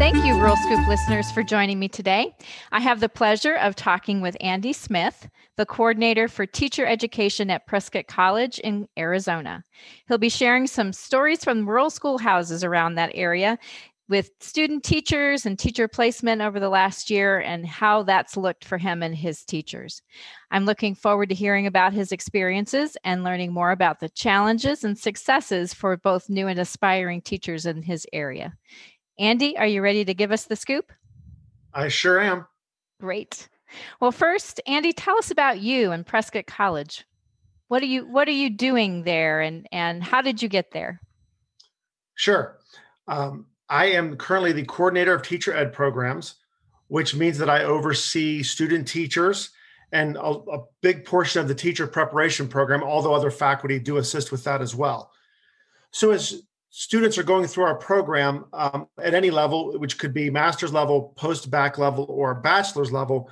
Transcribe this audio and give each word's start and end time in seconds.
Thank 0.00 0.24
you, 0.24 0.34
Rural 0.34 0.56
Scoop 0.56 0.88
listeners, 0.88 1.30
for 1.30 1.42
joining 1.42 1.78
me 1.78 1.86
today. 1.86 2.34
I 2.72 2.80
have 2.80 3.00
the 3.00 3.08
pleasure 3.10 3.56
of 3.56 3.76
talking 3.76 4.22
with 4.22 4.34
Andy 4.40 4.72
Smith, 4.72 5.28
the 5.58 5.66
coordinator 5.66 6.26
for 6.26 6.46
teacher 6.46 6.86
education 6.86 7.50
at 7.50 7.66
Prescott 7.66 8.06
College 8.06 8.58
in 8.60 8.88
Arizona. 8.98 9.62
He'll 10.08 10.16
be 10.16 10.30
sharing 10.30 10.66
some 10.66 10.94
stories 10.94 11.44
from 11.44 11.68
rural 11.68 11.90
schoolhouses 11.90 12.64
around 12.64 12.94
that 12.94 13.10
area 13.12 13.58
with 14.08 14.30
student 14.40 14.84
teachers 14.84 15.44
and 15.44 15.58
teacher 15.58 15.86
placement 15.86 16.40
over 16.40 16.58
the 16.58 16.70
last 16.70 17.10
year 17.10 17.38
and 17.38 17.66
how 17.66 18.02
that's 18.02 18.38
looked 18.38 18.64
for 18.64 18.78
him 18.78 19.02
and 19.02 19.14
his 19.14 19.44
teachers. 19.44 20.00
I'm 20.50 20.64
looking 20.64 20.94
forward 20.94 21.28
to 21.28 21.34
hearing 21.34 21.66
about 21.66 21.92
his 21.92 22.10
experiences 22.10 22.96
and 23.04 23.22
learning 23.22 23.52
more 23.52 23.70
about 23.70 24.00
the 24.00 24.08
challenges 24.08 24.82
and 24.82 24.98
successes 24.98 25.74
for 25.74 25.98
both 25.98 26.30
new 26.30 26.46
and 26.46 26.58
aspiring 26.58 27.20
teachers 27.20 27.66
in 27.66 27.82
his 27.82 28.06
area. 28.14 28.54
Andy, 29.20 29.56
are 29.58 29.66
you 29.66 29.82
ready 29.82 30.02
to 30.06 30.14
give 30.14 30.32
us 30.32 30.46
the 30.46 30.56
scoop? 30.56 30.90
I 31.74 31.88
sure 31.88 32.18
am. 32.18 32.46
Great. 33.00 33.48
Well, 34.00 34.12
first, 34.12 34.60
Andy, 34.66 34.94
tell 34.94 35.18
us 35.18 35.30
about 35.30 35.60
you 35.60 35.92
and 35.92 36.06
Prescott 36.06 36.46
College. 36.46 37.04
What 37.68 37.82
are 37.82 37.86
you 37.86 38.06
What 38.06 38.26
are 38.26 38.32
you 38.32 38.50
doing 38.50 39.04
there, 39.04 39.42
and 39.42 39.68
and 39.70 40.02
how 40.02 40.22
did 40.22 40.42
you 40.42 40.48
get 40.48 40.72
there? 40.72 41.00
Sure. 42.14 42.58
Um, 43.06 43.46
I 43.68 43.86
am 43.86 44.16
currently 44.16 44.52
the 44.52 44.64
coordinator 44.64 45.14
of 45.14 45.22
teacher 45.22 45.54
ed 45.54 45.72
programs, 45.72 46.36
which 46.88 47.14
means 47.14 47.38
that 47.38 47.50
I 47.50 47.62
oversee 47.62 48.42
student 48.42 48.88
teachers 48.88 49.50
and 49.92 50.16
a, 50.16 50.20
a 50.22 50.64
big 50.80 51.04
portion 51.04 51.40
of 51.42 51.46
the 51.46 51.54
teacher 51.54 51.86
preparation 51.86 52.48
program. 52.48 52.82
Although 52.82 53.14
other 53.14 53.30
faculty 53.30 53.78
do 53.78 53.98
assist 53.98 54.32
with 54.32 54.42
that 54.44 54.62
as 54.62 54.74
well. 54.74 55.12
So 55.92 56.10
as 56.10 56.42
students 56.70 57.18
are 57.18 57.24
going 57.24 57.46
through 57.46 57.64
our 57.64 57.74
program 57.74 58.46
um, 58.52 58.86
at 58.98 59.14
any 59.14 59.30
level, 59.30 59.78
which 59.78 59.98
could 59.98 60.14
be 60.14 60.30
master's 60.30 60.72
level, 60.72 61.12
post 61.16 61.50
bac 61.50 61.78
level, 61.78 62.06
or 62.08 62.34
bachelor's 62.34 62.92
level, 62.92 63.28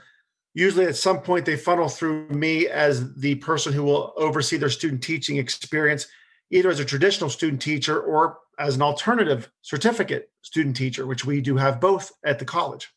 usually 0.54 0.86
at 0.86 0.96
some 0.96 1.20
point 1.20 1.46
they 1.46 1.56
funnel 1.56 1.88
through 1.88 2.28
me 2.30 2.66
as 2.66 3.14
the 3.14 3.36
person 3.36 3.72
who 3.72 3.84
will 3.84 4.12
oversee 4.16 4.56
their 4.56 4.68
student 4.68 5.02
teaching 5.02 5.36
experience, 5.36 6.08
either 6.50 6.68
as 6.68 6.80
a 6.80 6.84
traditional 6.84 7.30
student 7.30 7.62
teacher 7.62 8.00
or 8.00 8.38
as 8.58 8.74
an 8.74 8.82
alternative 8.82 9.50
certificate 9.62 10.30
student 10.42 10.74
teacher, 10.74 11.06
which 11.06 11.24
we 11.24 11.40
do 11.40 11.56
have 11.56 11.80
both 11.80 12.10
at 12.24 12.40
the 12.40 12.44
college. 12.44 12.88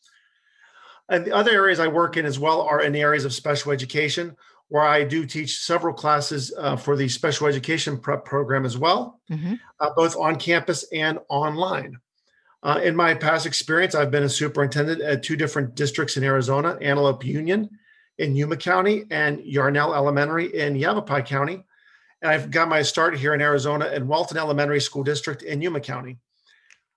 And 1.07 1.23
the 1.23 1.35
other 1.35 1.51
areas 1.51 1.79
I 1.79 1.87
work 1.87 2.17
in 2.17 2.25
as 2.25 2.39
well 2.39 2.61
are 2.61 2.81
in 2.81 2.93
the 2.93 3.01
areas 3.01 3.25
of 3.25 3.33
special 3.33 3.71
education, 3.71 4.35
where 4.71 4.83
I 4.83 5.03
do 5.03 5.25
teach 5.25 5.59
several 5.59 5.93
classes 5.93 6.53
uh, 6.57 6.77
for 6.77 6.95
the 6.95 7.09
special 7.09 7.45
education 7.47 7.97
prep 7.97 8.23
program 8.23 8.63
as 8.63 8.77
well, 8.77 9.19
mm-hmm. 9.29 9.55
uh, 9.81 9.89
both 9.97 10.15
on 10.15 10.37
campus 10.37 10.85
and 10.93 11.19
online. 11.27 11.97
Uh, 12.63 12.79
in 12.81 12.95
my 12.95 13.13
past 13.13 13.45
experience, 13.45 13.95
I've 13.95 14.11
been 14.11 14.23
a 14.23 14.29
superintendent 14.29 15.01
at 15.01 15.23
two 15.23 15.35
different 15.35 15.75
districts 15.75 16.15
in 16.15 16.23
Arizona 16.23 16.77
Antelope 16.79 17.25
Union 17.25 17.69
in 18.17 18.33
Yuma 18.33 18.55
County 18.55 19.03
and 19.11 19.43
Yarnell 19.43 19.93
Elementary 19.93 20.57
in 20.57 20.77
Yavapai 20.77 21.23
County. 21.23 21.65
And 22.21 22.31
I've 22.31 22.49
got 22.49 22.69
my 22.69 22.81
start 22.81 23.17
here 23.17 23.33
in 23.33 23.41
Arizona 23.41 23.87
in 23.87 24.07
Wellton 24.07 24.37
Elementary 24.37 24.79
School 24.79 25.03
District 25.03 25.43
in 25.43 25.61
Yuma 25.61 25.81
County. 25.81 26.17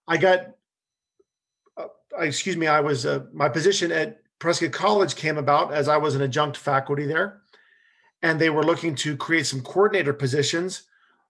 I 0.06 0.16
got, 0.16 0.50
uh, 1.76 1.88
excuse 2.20 2.56
me, 2.56 2.68
I 2.68 2.78
was, 2.78 3.04
uh, 3.04 3.24
my 3.32 3.48
position 3.48 3.90
at 3.90 4.20
Prescott 4.38 4.70
College 4.70 5.16
came 5.16 5.38
about 5.38 5.74
as 5.74 5.88
I 5.88 5.96
was 5.96 6.14
an 6.14 6.22
adjunct 6.22 6.56
faculty 6.56 7.04
there 7.04 7.40
and 8.24 8.40
they 8.40 8.48
were 8.48 8.64
looking 8.64 8.94
to 8.94 9.18
create 9.18 9.44
some 9.44 9.60
coordinator 9.60 10.14
positions 10.14 10.84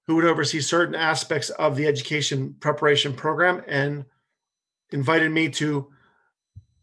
who 0.07 0.15
would 0.15 0.25
oversee 0.25 0.61
certain 0.61 0.95
aspects 0.95 1.51
of 1.51 1.75
the 1.75 1.89
education 1.89 2.55
preparation 2.61 3.13
program 3.13 3.65
and 3.67 4.05
invited 4.93 5.33
me 5.33 5.49
to 5.49 5.89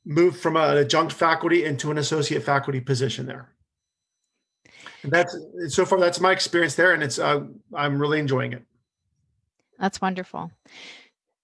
move 0.04 0.38
from 0.38 0.58
an 0.58 0.78
adjunct 0.78 1.14
faculty 1.14 1.64
into 1.64 1.92
an 1.92 1.98
associate 1.98 2.44
faculty 2.44 2.82
position 2.82 3.26
there. 3.26 3.54
And 5.04 5.14
that's 5.14 5.38
so 5.70 5.86
far 5.86 5.98
that's 5.98 6.20
my 6.20 6.34
experience 6.34 6.76
there 6.76 6.92
and 6.94 7.02
it's 7.02 7.18
uh, 7.18 7.46
I'm 7.74 7.98
really 7.98 8.20
enjoying 8.20 8.52
it. 8.52 8.64
That's 9.80 10.02
wonderful. 10.02 10.52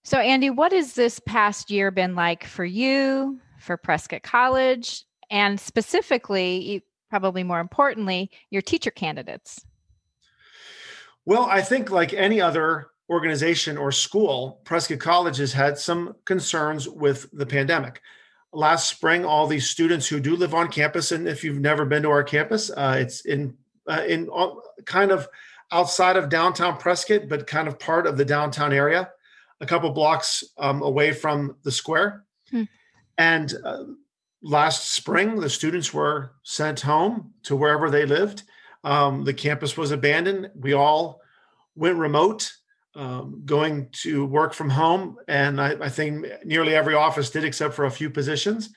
So 0.04 0.18
Andy, 0.18 0.50
what 0.50 0.72
has 0.72 0.92
this 0.92 1.20
past 1.20 1.70
year 1.70 1.90
been 1.90 2.14
like 2.14 2.44
for 2.44 2.66
you, 2.66 3.40
for 3.58 3.78
Prescott 3.78 4.22
College, 4.22 5.04
and 5.30 5.58
specifically 5.58 6.82
probably 7.08 7.42
more 7.42 7.60
importantly, 7.60 8.30
your 8.50 8.62
teacher 8.62 8.90
candidates? 8.90 9.64
Well, 11.24 11.44
I 11.44 11.60
think 11.60 11.90
like 11.90 12.12
any 12.14 12.40
other 12.40 12.88
organization 13.10 13.76
or 13.76 13.92
school, 13.92 14.60
Prescott 14.64 14.98
College 14.98 15.38
has 15.38 15.52
had 15.52 15.78
some 15.78 16.14
concerns 16.24 16.88
with 16.88 17.28
the 17.32 17.46
pandemic. 17.46 18.00
Last 18.52 18.88
spring, 18.88 19.24
all 19.24 19.46
these 19.46 19.68
students 19.68 20.06
who 20.06 20.20
do 20.20 20.36
live 20.36 20.54
on 20.54 20.68
campus, 20.68 21.12
and 21.12 21.28
if 21.28 21.44
you've 21.44 21.60
never 21.60 21.84
been 21.84 22.02
to 22.02 22.10
our 22.10 22.22
campus, 22.22 22.70
uh, 22.70 22.96
it's 22.98 23.22
in 23.26 23.56
uh, 23.86 24.04
in 24.06 24.28
kind 24.84 25.10
of 25.10 25.28
outside 25.70 26.16
of 26.16 26.28
downtown 26.28 26.78
Prescott, 26.78 27.28
but 27.28 27.46
kind 27.46 27.68
of 27.68 27.78
part 27.78 28.06
of 28.06 28.16
the 28.16 28.24
downtown 28.24 28.72
area, 28.72 29.10
a 29.60 29.66
couple 29.66 29.90
blocks 29.90 30.44
um, 30.58 30.82
away 30.82 31.12
from 31.12 31.56
the 31.62 31.72
square. 31.72 32.24
Hmm. 32.50 32.64
And 33.18 33.54
uh, 33.64 33.84
last 34.42 34.92
spring, 34.92 35.40
the 35.40 35.50
students 35.50 35.92
were 35.92 36.32
sent 36.42 36.80
home 36.80 37.32
to 37.44 37.56
wherever 37.56 37.90
they 37.90 38.06
lived. 38.06 38.42
Um, 38.84 39.24
the 39.24 39.34
campus 39.34 39.76
was 39.76 39.90
abandoned. 39.90 40.50
We 40.54 40.72
all 40.72 41.20
went 41.74 41.96
remote, 41.96 42.52
um, 42.94 43.42
going 43.44 43.88
to 44.02 44.24
work 44.24 44.54
from 44.54 44.70
home. 44.70 45.16
And 45.26 45.60
I, 45.60 45.76
I, 45.80 45.88
think 45.88 46.26
nearly 46.44 46.74
every 46.74 46.94
office 46.94 47.30
did, 47.30 47.44
except 47.44 47.74
for 47.74 47.84
a 47.84 47.90
few 47.90 48.10
positions. 48.10 48.70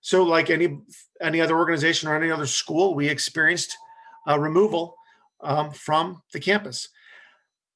So, 0.00 0.22
like 0.22 0.50
any 0.50 0.78
any 1.20 1.40
other 1.40 1.56
organization 1.56 2.08
or 2.08 2.16
any 2.16 2.30
other 2.30 2.46
school, 2.46 2.94
we 2.94 3.08
experienced 3.08 3.76
removal 4.26 4.96
um, 5.40 5.70
from 5.70 6.22
the 6.32 6.40
campus. 6.40 6.88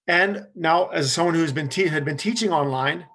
And 0.06 0.46
now, 0.54 0.88
as 0.88 1.12
someone 1.12 1.34
who's 1.34 1.52
been 1.52 1.68
te- 1.68 1.86
had 1.86 2.04
been 2.04 2.16
teaching 2.16 2.52
online 2.52 3.06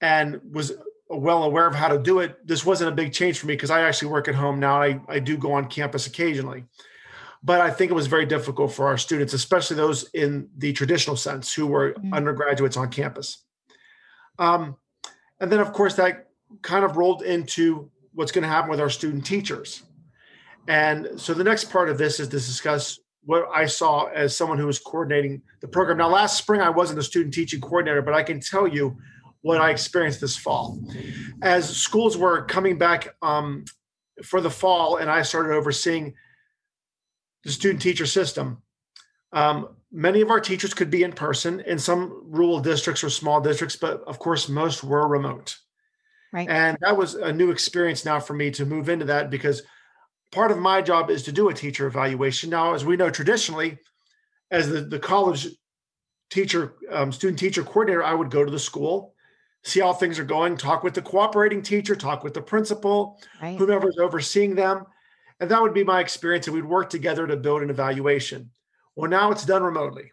and 0.00 0.40
was 0.52 0.72
well 1.08 1.44
aware 1.44 1.66
of 1.66 1.74
how 1.74 1.88
to 1.88 1.98
do 1.98 2.18
it. 2.20 2.46
This 2.46 2.64
wasn't 2.64 2.92
a 2.92 2.94
big 2.94 3.12
change 3.12 3.38
for 3.38 3.46
me 3.46 3.54
because 3.54 3.70
I 3.70 3.82
actually 3.82 4.08
work 4.08 4.28
at 4.28 4.34
home 4.34 4.58
now. 4.58 4.82
I, 4.82 5.00
I 5.08 5.18
do 5.18 5.36
go 5.36 5.52
on 5.52 5.66
campus 5.66 6.06
occasionally. 6.06 6.64
But 7.42 7.60
I 7.60 7.70
think 7.70 7.90
it 7.90 7.94
was 7.94 8.08
very 8.08 8.26
difficult 8.26 8.72
for 8.72 8.88
our 8.88 8.98
students, 8.98 9.32
especially 9.32 9.76
those 9.76 10.10
in 10.14 10.48
the 10.56 10.72
traditional 10.72 11.16
sense 11.16 11.52
who 11.52 11.66
were 11.66 11.92
mm-hmm. 11.92 12.12
undergraduates 12.12 12.76
on 12.76 12.90
campus. 12.90 13.44
Um, 14.38 14.76
and 15.38 15.52
then, 15.52 15.60
of 15.60 15.72
course, 15.72 15.94
that 15.94 16.28
kind 16.62 16.84
of 16.84 16.96
rolled 16.96 17.22
into 17.22 17.90
what's 18.14 18.32
going 18.32 18.42
to 18.42 18.48
happen 18.48 18.70
with 18.70 18.80
our 18.80 18.90
student 18.90 19.24
teachers. 19.24 19.82
And 20.66 21.20
so 21.20 21.34
the 21.34 21.44
next 21.44 21.70
part 21.70 21.88
of 21.88 21.98
this 21.98 22.18
is 22.18 22.28
to 22.28 22.36
discuss 22.36 22.98
what 23.24 23.46
I 23.54 23.66
saw 23.66 24.06
as 24.06 24.36
someone 24.36 24.58
who 24.58 24.66
was 24.66 24.78
coordinating 24.78 25.42
the 25.60 25.68
program. 25.68 25.98
Now, 25.98 26.08
last 26.08 26.38
spring, 26.38 26.60
I 26.60 26.70
wasn't 26.70 26.98
a 26.98 27.02
student 27.02 27.34
teaching 27.34 27.60
coordinator, 27.60 28.02
but 28.02 28.14
I 28.14 28.22
can 28.22 28.40
tell 28.40 28.66
you 28.66 28.96
what 29.46 29.60
I 29.60 29.70
experienced 29.70 30.20
this 30.20 30.36
fall. 30.36 30.80
As 31.40 31.68
schools 31.68 32.16
were 32.16 32.44
coming 32.46 32.78
back 32.78 33.14
um, 33.22 33.64
for 34.24 34.40
the 34.40 34.50
fall, 34.50 34.96
and 34.96 35.08
I 35.08 35.22
started 35.22 35.54
overseeing 35.54 36.14
the 37.44 37.52
student 37.52 37.80
teacher 37.80 38.06
system, 38.06 38.60
um, 39.32 39.68
many 39.92 40.20
of 40.20 40.30
our 40.30 40.40
teachers 40.40 40.74
could 40.74 40.90
be 40.90 41.04
in 41.04 41.12
person 41.12 41.60
in 41.60 41.78
some 41.78 42.24
rural 42.24 42.58
districts 42.58 43.04
or 43.04 43.08
small 43.08 43.40
districts, 43.40 43.76
but 43.76 44.02
of 44.02 44.18
course, 44.18 44.48
most 44.48 44.82
were 44.82 45.06
remote. 45.06 45.56
Right. 46.32 46.48
And 46.48 46.76
that 46.80 46.96
was 46.96 47.14
a 47.14 47.32
new 47.32 47.52
experience 47.52 48.04
now 48.04 48.18
for 48.18 48.34
me 48.34 48.50
to 48.50 48.66
move 48.66 48.88
into 48.88 49.04
that 49.04 49.30
because 49.30 49.62
part 50.32 50.50
of 50.50 50.58
my 50.58 50.82
job 50.82 51.08
is 51.08 51.22
to 51.22 51.32
do 51.32 51.50
a 51.50 51.54
teacher 51.54 51.86
evaluation. 51.86 52.50
Now, 52.50 52.74
as 52.74 52.84
we 52.84 52.96
know 52.96 53.10
traditionally, 53.10 53.78
as 54.50 54.68
the, 54.68 54.80
the 54.80 54.98
college 54.98 55.46
teacher, 56.30 56.74
um, 56.90 57.12
student 57.12 57.38
teacher 57.38 57.62
coordinator, 57.62 58.02
I 58.02 58.12
would 58.12 58.32
go 58.32 58.44
to 58.44 58.50
the 58.50 58.58
school 58.58 59.14
see 59.66 59.80
how 59.80 59.92
things 59.92 60.18
are 60.18 60.24
going, 60.24 60.56
talk 60.56 60.84
with 60.84 60.94
the 60.94 61.02
cooperating 61.02 61.60
teacher, 61.60 61.96
talk 61.96 62.22
with 62.22 62.32
the 62.32 62.40
principal, 62.40 63.20
right. 63.42 63.58
whomever's 63.58 63.98
overseeing 63.98 64.54
them. 64.54 64.86
And 65.40 65.50
that 65.50 65.60
would 65.60 65.74
be 65.74 65.82
my 65.82 66.00
experience. 66.00 66.46
And 66.46 66.54
we'd 66.54 66.64
work 66.64 66.88
together 66.88 67.26
to 67.26 67.36
build 67.36 67.62
an 67.62 67.70
evaluation. 67.70 68.50
Well, 68.94 69.10
now 69.10 69.32
it's 69.32 69.44
done 69.44 69.64
remotely. 69.64 70.12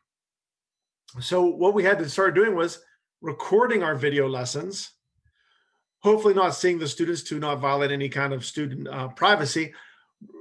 So 1.21 1.45
what 1.45 1.75
we 1.75 1.83
had 1.83 1.99
to 1.99 2.09
start 2.09 2.33
doing 2.33 2.55
was 2.55 2.79
recording 3.21 3.83
our 3.83 3.93
video 3.93 4.27
lessons, 4.27 4.91
hopefully 5.99 6.33
not 6.33 6.55
seeing 6.55 6.79
the 6.79 6.87
students 6.87 7.21
to 7.23 7.37
not 7.37 7.59
violate 7.59 7.91
any 7.91 8.09
kind 8.09 8.33
of 8.33 8.43
student 8.43 8.87
uh, 8.87 9.09
privacy, 9.09 9.71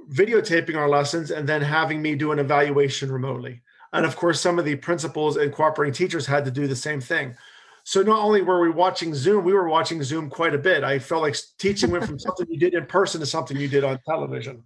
videotaping 0.09 0.75
our 0.75 0.89
lessons, 0.89 1.29
and 1.29 1.47
then 1.47 1.61
having 1.61 2.01
me 2.01 2.15
do 2.15 2.31
an 2.31 2.39
evaluation 2.39 3.11
remotely. 3.11 3.61
And 3.93 4.07
of 4.07 4.15
course, 4.15 4.41
some 4.41 4.57
of 4.57 4.65
the 4.65 4.75
principals 4.75 5.37
and 5.37 5.53
cooperating 5.53 5.93
teachers 5.93 6.25
had 6.25 6.45
to 6.45 6.51
do 6.51 6.65
the 6.65 6.75
same 6.75 6.99
thing. 6.99 7.35
So 7.83 8.01
not 8.01 8.19
only 8.19 8.41
were 8.41 8.61
we 8.61 8.69
watching 8.69 9.13
Zoom, 9.13 9.43
we 9.43 9.53
were 9.53 9.67
watching 9.67 10.01
Zoom 10.03 10.29
quite 10.29 10.55
a 10.55 10.57
bit. 10.57 10.83
I 10.83 10.99
felt 10.99 11.21
like 11.21 11.35
teaching 11.59 11.91
went 11.91 12.05
from 12.05 12.17
something 12.17 12.47
you 12.49 12.57
did 12.57 12.73
in 12.73 12.85
person 12.85 13.19
to 13.19 13.25
something 13.25 13.57
you 13.57 13.67
did 13.67 13.83
on 13.83 13.99
television. 14.07 14.63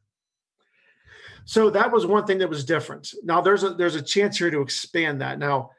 So 1.45 1.69
that 1.71 1.91
was 1.91 2.05
one 2.05 2.25
thing 2.25 2.37
that 2.39 2.49
was 2.49 2.63
different. 2.63 3.13
Now 3.23 3.41
there's 3.41 3.63
a 3.63 3.73
there's 3.73 3.95
a 3.95 4.01
chance 4.01 4.37
here 4.37 4.51
to 4.51 4.61
expand 4.61 5.21
that. 5.21 5.39
Now, 5.39 5.71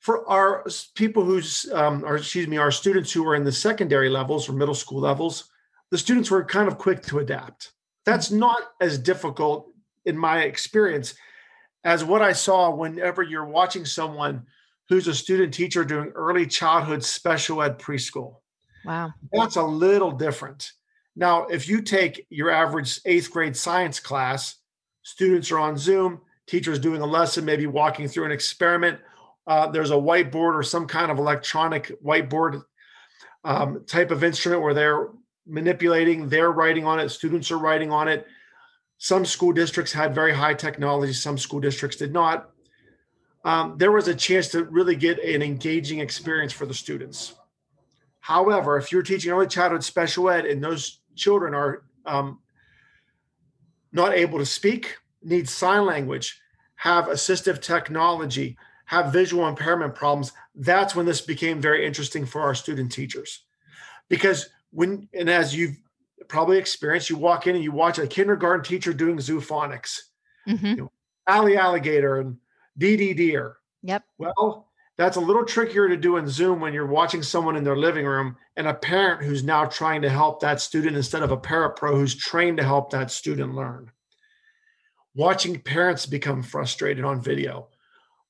for 0.00 0.28
our 0.28 0.66
people 0.94 1.22
who's 1.22 1.70
um, 1.72 2.04
or 2.04 2.16
excuse 2.16 2.48
me, 2.48 2.56
our 2.56 2.72
students 2.72 3.12
who 3.12 3.26
are 3.28 3.36
in 3.36 3.44
the 3.44 3.52
secondary 3.52 4.08
levels 4.08 4.48
or 4.48 4.52
middle 4.52 4.74
school 4.74 5.00
levels, 5.00 5.50
the 5.90 5.98
students 5.98 6.30
were 6.30 6.44
kind 6.44 6.66
of 6.66 6.78
quick 6.78 7.02
to 7.04 7.18
adapt. 7.18 7.72
That's 8.06 8.30
not 8.30 8.62
as 8.80 8.98
difficult 8.98 9.68
in 10.04 10.16
my 10.16 10.42
experience 10.42 11.14
as 11.84 12.02
what 12.02 12.22
I 12.22 12.32
saw 12.32 12.74
whenever 12.74 13.22
you're 13.22 13.44
watching 13.44 13.84
someone 13.84 14.46
who's 14.90 15.06
a 15.06 15.14
student 15.14 15.54
teacher 15.54 15.84
doing 15.84 16.10
early 16.16 16.44
childhood 16.44 17.02
special 17.02 17.62
ed 17.62 17.78
preschool. 17.78 18.38
Wow. 18.84 19.12
That's 19.32 19.54
a 19.54 19.62
little 19.62 20.10
different. 20.10 20.72
Now, 21.14 21.46
if 21.46 21.68
you 21.68 21.80
take 21.80 22.26
your 22.28 22.50
average 22.50 23.00
eighth 23.04 23.30
grade 23.30 23.56
science 23.56 24.00
class, 24.00 24.56
students 25.02 25.52
are 25.52 25.60
on 25.60 25.78
Zoom, 25.78 26.20
teachers 26.48 26.80
doing 26.80 27.02
a 27.02 27.06
lesson, 27.06 27.44
maybe 27.44 27.66
walking 27.66 28.08
through 28.08 28.24
an 28.24 28.32
experiment. 28.32 28.98
Uh, 29.46 29.68
there's 29.68 29.92
a 29.92 29.94
whiteboard 29.94 30.54
or 30.54 30.62
some 30.64 30.88
kind 30.88 31.12
of 31.12 31.18
electronic 31.18 31.92
whiteboard 32.02 32.64
um, 33.44 33.84
type 33.86 34.10
of 34.10 34.24
instrument 34.24 34.60
where 34.60 34.74
they're 34.74 35.08
manipulating, 35.46 36.28
they're 36.28 36.50
writing 36.50 36.84
on 36.84 36.98
it, 36.98 37.10
students 37.10 37.52
are 37.52 37.58
writing 37.58 37.92
on 37.92 38.08
it. 38.08 38.26
Some 38.98 39.24
school 39.24 39.52
districts 39.52 39.92
had 39.92 40.16
very 40.16 40.34
high 40.34 40.54
technology, 40.54 41.12
some 41.12 41.38
school 41.38 41.60
districts 41.60 41.96
did 41.96 42.12
not. 42.12 42.49
Um, 43.44 43.76
there 43.78 43.92
was 43.92 44.08
a 44.08 44.14
chance 44.14 44.48
to 44.48 44.64
really 44.64 44.96
get 44.96 45.18
an 45.18 45.42
engaging 45.42 46.00
experience 46.00 46.52
for 46.52 46.66
the 46.66 46.74
students. 46.74 47.34
However, 48.20 48.76
if 48.76 48.92
you're 48.92 49.02
teaching 49.02 49.32
early 49.32 49.46
childhood 49.46 49.82
special 49.82 50.28
ed 50.28 50.44
and 50.44 50.62
those 50.62 51.00
children 51.16 51.54
are 51.54 51.84
um, 52.04 52.40
not 53.92 54.14
able 54.14 54.38
to 54.38 54.46
speak, 54.46 54.98
need 55.22 55.48
sign 55.48 55.86
language, 55.86 56.40
have 56.76 57.06
assistive 57.06 57.62
technology, 57.62 58.58
have 58.84 59.12
visual 59.12 59.48
impairment 59.48 59.94
problems, 59.94 60.32
that's 60.54 60.94
when 60.94 61.06
this 61.06 61.20
became 61.20 61.60
very 61.60 61.86
interesting 61.86 62.26
for 62.26 62.42
our 62.42 62.54
student 62.54 62.92
teachers. 62.92 63.44
Because 64.08 64.50
when, 64.70 65.08
and 65.14 65.30
as 65.30 65.54
you've 65.54 65.78
probably 66.30 66.56
experienced. 66.56 67.10
You 67.10 67.16
walk 67.16 67.46
in 67.46 67.56
and 67.56 67.64
you 67.64 67.72
watch 67.72 67.98
a 67.98 68.06
kindergarten 68.06 68.64
teacher 68.64 68.94
doing 68.94 69.18
zoophonics, 69.18 70.00
mm-hmm. 70.48 70.66
you 70.66 70.76
know, 70.76 70.92
Allie 71.26 71.58
Alligator 71.58 72.20
and 72.20 72.38
Deer. 72.80 73.56
Yep. 73.82 74.04
Well, 74.18 74.70
that's 74.96 75.16
a 75.16 75.20
little 75.20 75.44
trickier 75.44 75.88
to 75.88 75.96
do 75.96 76.16
in 76.16 76.28
Zoom 76.28 76.60
when 76.60 76.74
you're 76.74 76.86
watching 76.86 77.22
someone 77.22 77.56
in 77.56 77.64
their 77.64 77.76
living 77.76 78.04
room 78.04 78.36
and 78.56 78.66
a 78.66 78.74
parent 78.74 79.22
who's 79.22 79.44
now 79.44 79.64
trying 79.64 80.02
to 80.02 80.10
help 80.10 80.40
that 80.40 80.60
student 80.60 80.96
instead 80.96 81.22
of 81.22 81.30
a 81.30 81.36
parapro 81.36 81.92
who's 81.92 82.14
trained 82.14 82.58
to 82.58 82.64
help 82.64 82.90
that 82.90 83.10
student 83.10 83.54
learn. 83.54 83.90
Watching 85.14 85.60
parents 85.60 86.06
become 86.06 86.42
frustrated 86.42 87.04
on 87.04 87.22
video, 87.22 87.68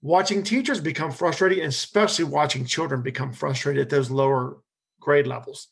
watching 0.02 0.42
teachers 0.42 0.80
become 0.80 1.10
frustrated, 1.10 1.58
and 1.58 1.68
especially 1.68 2.24
watching 2.24 2.64
children 2.64 3.02
become 3.02 3.32
frustrated 3.32 3.82
at 3.82 3.90
those 3.90 4.10
lower 4.10 4.58
grade 5.00 5.26
levels. 5.26 5.68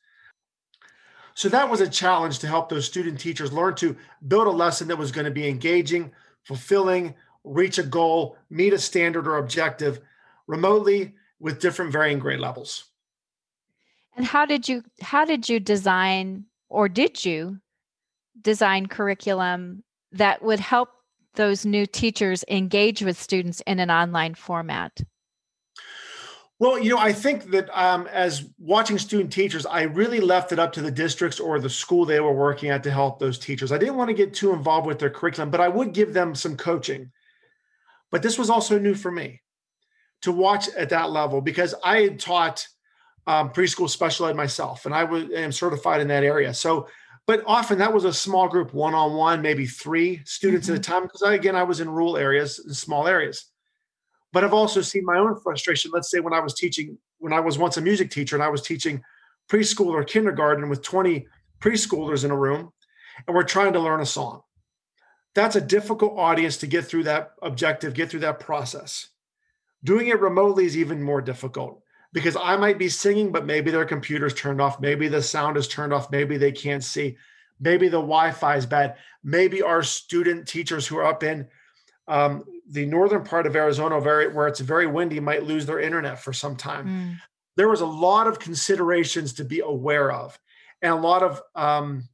So 1.34 1.48
that 1.50 1.70
was 1.70 1.80
a 1.80 1.88
challenge 1.88 2.40
to 2.40 2.48
help 2.48 2.68
those 2.68 2.86
student 2.86 3.20
teachers 3.20 3.52
learn 3.52 3.76
to 3.76 3.96
build 4.26 4.48
a 4.48 4.50
lesson 4.50 4.88
that 4.88 4.98
was 4.98 5.12
going 5.12 5.26
to 5.26 5.30
be 5.30 5.48
engaging, 5.48 6.10
fulfilling, 6.42 7.14
reach 7.48 7.78
a 7.78 7.82
goal, 7.82 8.36
meet 8.50 8.72
a 8.72 8.78
standard 8.78 9.26
or 9.26 9.38
objective 9.38 10.00
remotely 10.46 11.14
with 11.40 11.60
different 11.60 11.92
varying 11.92 12.18
grade 12.18 12.40
levels. 12.40 12.84
And 14.16 14.26
how 14.26 14.46
did 14.46 14.68
you 14.68 14.82
how 15.00 15.24
did 15.24 15.48
you 15.48 15.60
design 15.60 16.44
or 16.68 16.88
did 16.88 17.24
you 17.24 17.60
design 18.40 18.86
curriculum 18.86 19.84
that 20.12 20.42
would 20.42 20.60
help 20.60 20.90
those 21.34 21.64
new 21.64 21.86
teachers 21.86 22.44
engage 22.48 23.02
with 23.02 23.20
students 23.20 23.62
in 23.66 23.78
an 23.78 23.90
online 23.90 24.34
format? 24.34 25.00
Well, 26.60 26.80
you 26.80 26.90
know, 26.90 26.98
I 26.98 27.12
think 27.12 27.52
that 27.52 27.70
um, 27.70 28.08
as 28.08 28.48
watching 28.58 28.98
student 28.98 29.32
teachers, 29.32 29.64
I 29.64 29.82
really 29.82 30.18
left 30.18 30.50
it 30.50 30.58
up 30.58 30.72
to 30.72 30.82
the 30.82 30.90
districts 30.90 31.38
or 31.38 31.60
the 31.60 31.70
school 31.70 32.04
they 32.04 32.18
were 32.18 32.32
working 32.32 32.70
at 32.70 32.82
to 32.82 32.90
help 32.90 33.20
those 33.20 33.38
teachers. 33.38 33.70
I 33.70 33.78
didn't 33.78 33.94
want 33.94 34.08
to 34.08 34.14
get 34.14 34.34
too 34.34 34.52
involved 34.52 34.88
with 34.88 34.98
their 34.98 35.10
curriculum, 35.10 35.50
but 35.50 35.60
I 35.60 35.68
would 35.68 35.92
give 35.92 36.12
them 36.12 36.34
some 36.34 36.56
coaching. 36.56 37.12
But 38.10 38.22
this 38.22 38.38
was 38.38 38.50
also 38.50 38.78
new 38.78 38.94
for 38.94 39.10
me 39.10 39.42
to 40.22 40.32
watch 40.32 40.68
at 40.70 40.90
that 40.90 41.10
level 41.10 41.40
because 41.40 41.74
I 41.84 42.02
had 42.02 42.18
taught 42.18 42.66
um, 43.26 43.50
preschool 43.50 43.90
special 43.90 44.26
ed 44.26 44.36
myself, 44.36 44.86
and 44.86 44.94
I 44.94 45.04
was 45.04 45.24
am 45.34 45.52
certified 45.52 46.00
in 46.00 46.08
that 46.08 46.24
area. 46.24 46.54
So, 46.54 46.88
but 47.26 47.42
often 47.46 47.78
that 47.78 47.92
was 47.92 48.04
a 48.04 48.12
small 48.12 48.48
group, 48.48 48.72
one 48.72 48.94
on 48.94 49.14
one, 49.14 49.42
maybe 49.42 49.66
three 49.66 50.22
students 50.24 50.66
mm-hmm. 50.66 50.76
at 50.76 50.78
a 50.78 50.80
mm-hmm. 50.80 50.92
time. 50.92 51.02
Because 51.02 51.22
I, 51.22 51.34
again, 51.34 51.54
I 51.54 51.62
was 51.62 51.80
in 51.80 51.90
rural 51.90 52.16
areas, 52.16 52.58
in 52.66 52.72
small 52.72 53.06
areas. 53.06 53.44
But 54.32 54.44
I've 54.44 54.54
also 54.54 54.80
seen 54.80 55.04
my 55.04 55.18
own 55.18 55.38
frustration. 55.40 55.90
Let's 55.92 56.10
say 56.10 56.20
when 56.20 56.32
I 56.32 56.40
was 56.40 56.54
teaching, 56.54 56.98
when 57.18 57.32
I 57.32 57.40
was 57.40 57.58
once 57.58 57.76
a 57.76 57.82
music 57.82 58.10
teacher 58.10 58.36
and 58.36 58.42
I 58.42 58.48
was 58.48 58.62
teaching 58.62 59.02
preschool 59.50 59.88
or 59.88 60.04
kindergarten 60.04 60.68
with 60.68 60.82
20 60.82 61.26
preschoolers 61.60 62.24
in 62.24 62.30
a 62.30 62.36
room, 62.36 62.72
and 63.26 63.34
we're 63.34 63.42
trying 63.42 63.72
to 63.74 63.80
learn 63.80 64.00
a 64.00 64.06
song. 64.06 64.42
That's 65.38 65.54
a 65.54 65.60
difficult 65.60 66.18
audience 66.18 66.56
to 66.56 66.66
get 66.66 66.84
through 66.84 67.04
that 67.04 67.34
objective, 67.42 67.94
get 67.94 68.10
through 68.10 68.20
that 68.20 68.40
process. 68.40 69.06
Doing 69.84 70.08
it 70.08 70.18
remotely 70.18 70.66
is 70.66 70.76
even 70.76 71.00
more 71.00 71.20
difficult 71.20 71.80
because 72.12 72.34
I 72.34 72.56
might 72.56 72.76
be 72.76 72.88
singing, 72.88 73.30
but 73.30 73.46
maybe 73.46 73.70
their 73.70 73.84
computer's 73.84 74.34
turned 74.34 74.60
off. 74.60 74.80
Maybe 74.80 75.06
the 75.06 75.22
sound 75.22 75.56
is 75.56 75.68
turned 75.68 75.92
off. 75.92 76.10
Maybe 76.10 76.38
they 76.38 76.50
can't 76.50 76.82
see. 76.82 77.16
Maybe 77.60 77.86
the 77.86 78.00
Wi 78.00 78.32
Fi 78.32 78.56
is 78.56 78.66
bad. 78.66 78.96
Maybe 79.22 79.62
our 79.62 79.84
student 79.84 80.48
teachers 80.48 80.88
who 80.88 80.98
are 80.98 81.06
up 81.06 81.22
in 81.22 81.46
um, 82.08 82.42
the 82.68 82.86
northern 82.86 83.22
part 83.22 83.46
of 83.46 83.54
Arizona, 83.54 84.00
very 84.00 84.34
where 84.34 84.48
it's 84.48 84.58
very 84.58 84.88
windy, 84.88 85.20
might 85.20 85.44
lose 85.44 85.66
their 85.66 85.78
internet 85.78 86.18
for 86.18 86.32
some 86.32 86.56
time. 86.56 86.86
Mm. 86.88 87.16
There 87.54 87.68
was 87.68 87.80
a 87.80 87.86
lot 87.86 88.26
of 88.26 88.40
considerations 88.40 89.34
to 89.34 89.44
be 89.44 89.60
aware 89.60 90.10
of, 90.10 90.36
and 90.82 90.92
a 90.92 90.96
lot 90.96 91.22
of 91.22 91.40
um, 91.54 92.08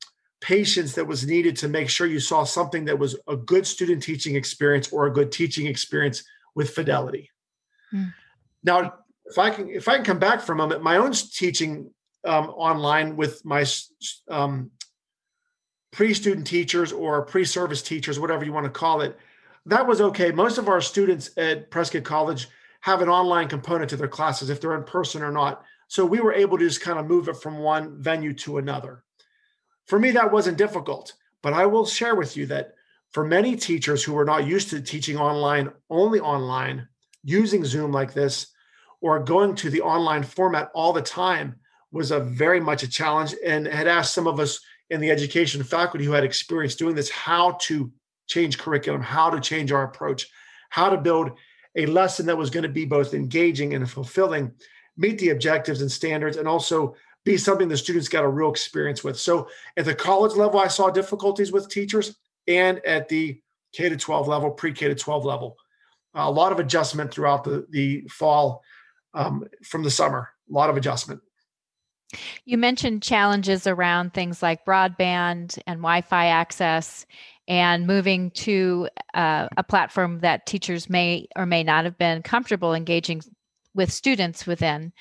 patience 0.44 0.94
that 0.94 1.06
was 1.06 1.26
needed 1.26 1.56
to 1.56 1.68
make 1.68 1.88
sure 1.88 2.06
you 2.06 2.20
saw 2.20 2.44
something 2.44 2.84
that 2.84 2.98
was 2.98 3.16
a 3.28 3.36
good 3.36 3.66
student 3.66 4.02
teaching 4.02 4.36
experience 4.36 4.92
or 4.92 5.06
a 5.06 5.12
good 5.12 5.32
teaching 5.32 5.66
experience 5.66 6.22
with 6.54 6.70
fidelity. 6.70 7.30
Mm. 7.92 8.12
Now, 8.62 8.94
if 9.24 9.38
I 9.38 9.48
can, 9.48 9.70
if 9.70 9.88
I 9.88 9.96
can 9.96 10.04
come 10.04 10.18
back 10.18 10.42
for 10.42 10.52
a 10.52 10.56
moment, 10.56 10.82
my 10.82 10.98
own 10.98 11.12
teaching 11.12 11.90
um, 12.26 12.50
online 12.50 13.16
with 13.16 13.42
my 13.44 13.64
um, 14.30 14.70
pre-student 15.92 16.46
teachers 16.46 16.92
or 16.92 17.22
pre-service 17.22 17.80
teachers, 17.80 18.20
whatever 18.20 18.44
you 18.44 18.52
want 18.52 18.64
to 18.66 18.70
call 18.70 19.00
it 19.00 19.18
that 19.66 19.86
was 19.86 20.00
okay. 20.00 20.30
Most 20.30 20.58
of 20.58 20.68
our 20.68 20.80
students 20.80 21.30
at 21.36 21.70
Prescott 21.70 22.04
College 22.04 22.48
have 22.80 23.00
an 23.00 23.08
online 23.08 23.48
component 23.48 23.88
to 23.90 23.96
their 23.96 24.08
classes, 24.08 24.50
if 24.50 24.60
they're 24.60 24.76
in 24.76 24.84
person 24.84 25.22
or 25.22 25.32
not. 25.32 25.64
So 25.88 26.04
we 26.04 26.20
were 26.20 26.34
able 26.34 26.58
to 26.58 26.66
just 26.66 26.82
kind 26.82 26.98
of 26.98 27.06
move 27.06 27.28
it 27.28 27.36
from 27.36 27.58
one 27.58 28.00
venue 28.00 28.34
to 28.34 28.58
another. 28.58 29.04
For 29.86 29.98
me, 29.98 30.10
that 30.12 30.32
wasn't 30.32 30.58
difficult, 30.58 31.14
but 31.42 31.52
I 31.52 31.66
will 31.66 31.86
share 31.86 32.14
with 32.14 32.36
you 32.36 32.46
that 32.46 32.74
for 33.10 33.24
many 33.24 33.54
teachers 33.54 34.02
who 34.02 34.12
were 34.12 34.24
not 34.24 34.46
used 34.46 34.70
to 34.70 34.80
teaching 34.80 35.16
online, 35.16 35.70
only 35.90 36.20
online, 36.20 36.88
using 37.22 37.64
Zoom 37.64 37.92
like 37.92 38.12
this, 38.12 38.48
or 39.00 39.18
going 39.20 39.54
to 39.56 39.70
the 39.70 39.82
online 39.82 40.22
format 40.22 40.70
all 40.74 40.92
the 40.92 41.02
time 41.02 41.56
was 41.92 42.10
a 42.10 42.20
very 42.20 42.60
much 42.60 42.82
a 42.82 42.88
challenge 42.88 43.34
and 43.44 43.66
had 43.66 43.86
asked 43.86 44.14
some 44.14 44.26
of 44.26 44.40
us 44.40 44.58
in 44.90 45.00
the 45.00 45.10
education 45.10 45.62
faculty 45.62 46.04
who 46.04 46.12
had 46.12 46.24
experience 46.24 46.74
doing 46.74 46.94
this 46.94 47.10
how 47.10 47.52
to 47.60 47.92
change 48.26 48.58
curriculum, 48.58 49.00
how 49.00 49.30
to 49.30 49.40
change 49.40 49.70
our 49.70 49.84
approach, 49.84 50.28
how 50.70 50.88
to 50.88 50.96
build 50.96 51.30
a 51.76 51.86
lesson 51.86 52.26
that 52.26 52.36
was 52.36 52.50
going 52.50 52.62
to 52.62 52.68
be 52.68 52.84
both 52.84 53.14
engaging 53.14 53.74
and 53.74 53.88
fulfilling, 53.88 54.52
meet 54.96 55.18
the 55.18 55.30
objectives 55.30 55.82
and 55.82 55.90
standards, 55.90 56.36
and 56.36 56.48
also 56.48 56.96
be 57.24 57.36
something 57.36 57.68
the 57.68 57.76
students 57.76 58.08
got 58.08 58.24
a 58.24 58.28
real 58.28 58.50
experience 58.50 59.02
with. 59.02 59.18
So 59.18 59.48
at 59.76 59.84
the 59.84 59.94
college 59.94 60.36
level, 60.36 60.60
I 60.60 60.68
saw 60.68 60.90
difficulties 60.90 61.52
with 61.52 61.68
teachers, 61.68 62.16
and 62.46 62.84
at 62.84 63.08
the 63.08 63.40
K 63.72 63.88
to 63.88 63.96
12 63.96 64.28
level, 64.28 64.50
pre 64.50 64.72
K 64.72 64.88
to 64.88 64.94
12 64.94 65.24
level, 65.24 65.56
a 66.14 66.30
lot 66.30 66.52
of 66.52 66.60
adjustment 66.60 67.12
throughout 67.12 67.44
the 67.44 67.66
the 67.70 68.02
fall 68.08 68.62
um, 69.14 69.44
from 69.62 69.82
the 69.82 69.90
summer. 69.90 70.30
A 70.50 70.52
lot 70.52 70.70
of 70.70 70.76
adjustment. 70.76 71.20
You 72.44 72.58
mentioned 72.58 73.02
challenges 73.02 73.66
around 73.66 74.12
things 74.12 74.42
like 74.42 74.64
broadband 74.64 75.58
and 75.66 75.78
Wi 75.78 76.02
Fi 76.02 76.26
access 76.26 77.06
and 77.48 77.86
moving 77.86 78.30
to 78.32 78.88
uh, 79.14 79.48
a 79.56 79.62
platform 79.62 80.20
that 80.20 80.46
teachers 80.46 80.88
may 80.88 81.26
or 81.36 81.46
may 81.46 81.62
not 81.62 81.84
have 81.84 81.98
been 81.98 82.22
comfortable 82.22 82.74
engaging 82.74 83.22
with 83.74 83.92
students 83.92 84.46
within. 84.46 84.92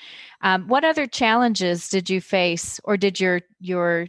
Um, 0.42 0.68
what 0.68 0.84
other 0.84 1.06
challenges 1.06 1.88
did 1.88 2.10
you 2.10 2.20
face, 2.20 2.80
or 2.84 2.96
did 2.96 3.20
your 3.20 3.40
your 3.60 4.08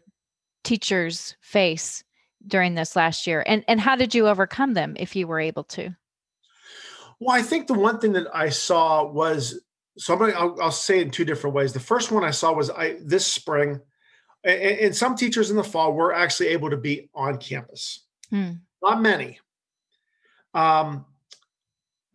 teachers 0.63 1.35
face 1.41 2.03
during 2.47 2.75
this 2.75 2.95
last 2.95 3.27
year, 3.27 3.43
and 3.45 3.63
and 3.67 3.79
how 3.79 3.95
did 3.95 4.15
you 4.15 4.27
overcome 4.27 4.73
them 4.73 4.95
if 4.99 5.15
you 5.15 5.27
were 5.27 5.39
able 5.39 5.63
to? 5.63 5.95
Well, 7.19 7.35
I 7.35 7.41
think 7.41 7.67
the 7.67 7.73
one 7.73 7.99
thing 7.99 8.13
that 8.13 8.27
I 8.33 8.49
saw 8.49 9.05
was 9.05 9.59
so 9.97 10.13
I'm 10.13 10.19
gonna 10.19 10.33
I'll, 10.33 10.61
I'll 10.61 10.71
say 10.71 10.99
it 10.99 11.03
in 11.03 11.11
two 11.11 11.25
different 11.25 11.55
ways. 11.55 11.73
The 11.73 11.79
first 11.79 12.11
one 12.11 12.23
I 12.23 12.31
saw 12.31 12.53
was 12.53 12.69
I 12.69 12.97
this 13.01 13.25
spring, 13.25 13.79
and, 14.43 14.61
and 14.61 14.95
some 14.95 15.15
teachers 15.15 15.49
in 15.49 15.57
the 15.57 15.63
fall 15.63 15.93
were 15.93 16.13
actually 16.13 16.47
able 16.47 16.69
to 16.69 16.77
be 16.77 17.09
on 17.13 17.37
campus. 17.37 18.05
Hmm. 18.29 18.53
Not 18.81 19.01
many. 19.01 19.39
Um, 20.53 21.05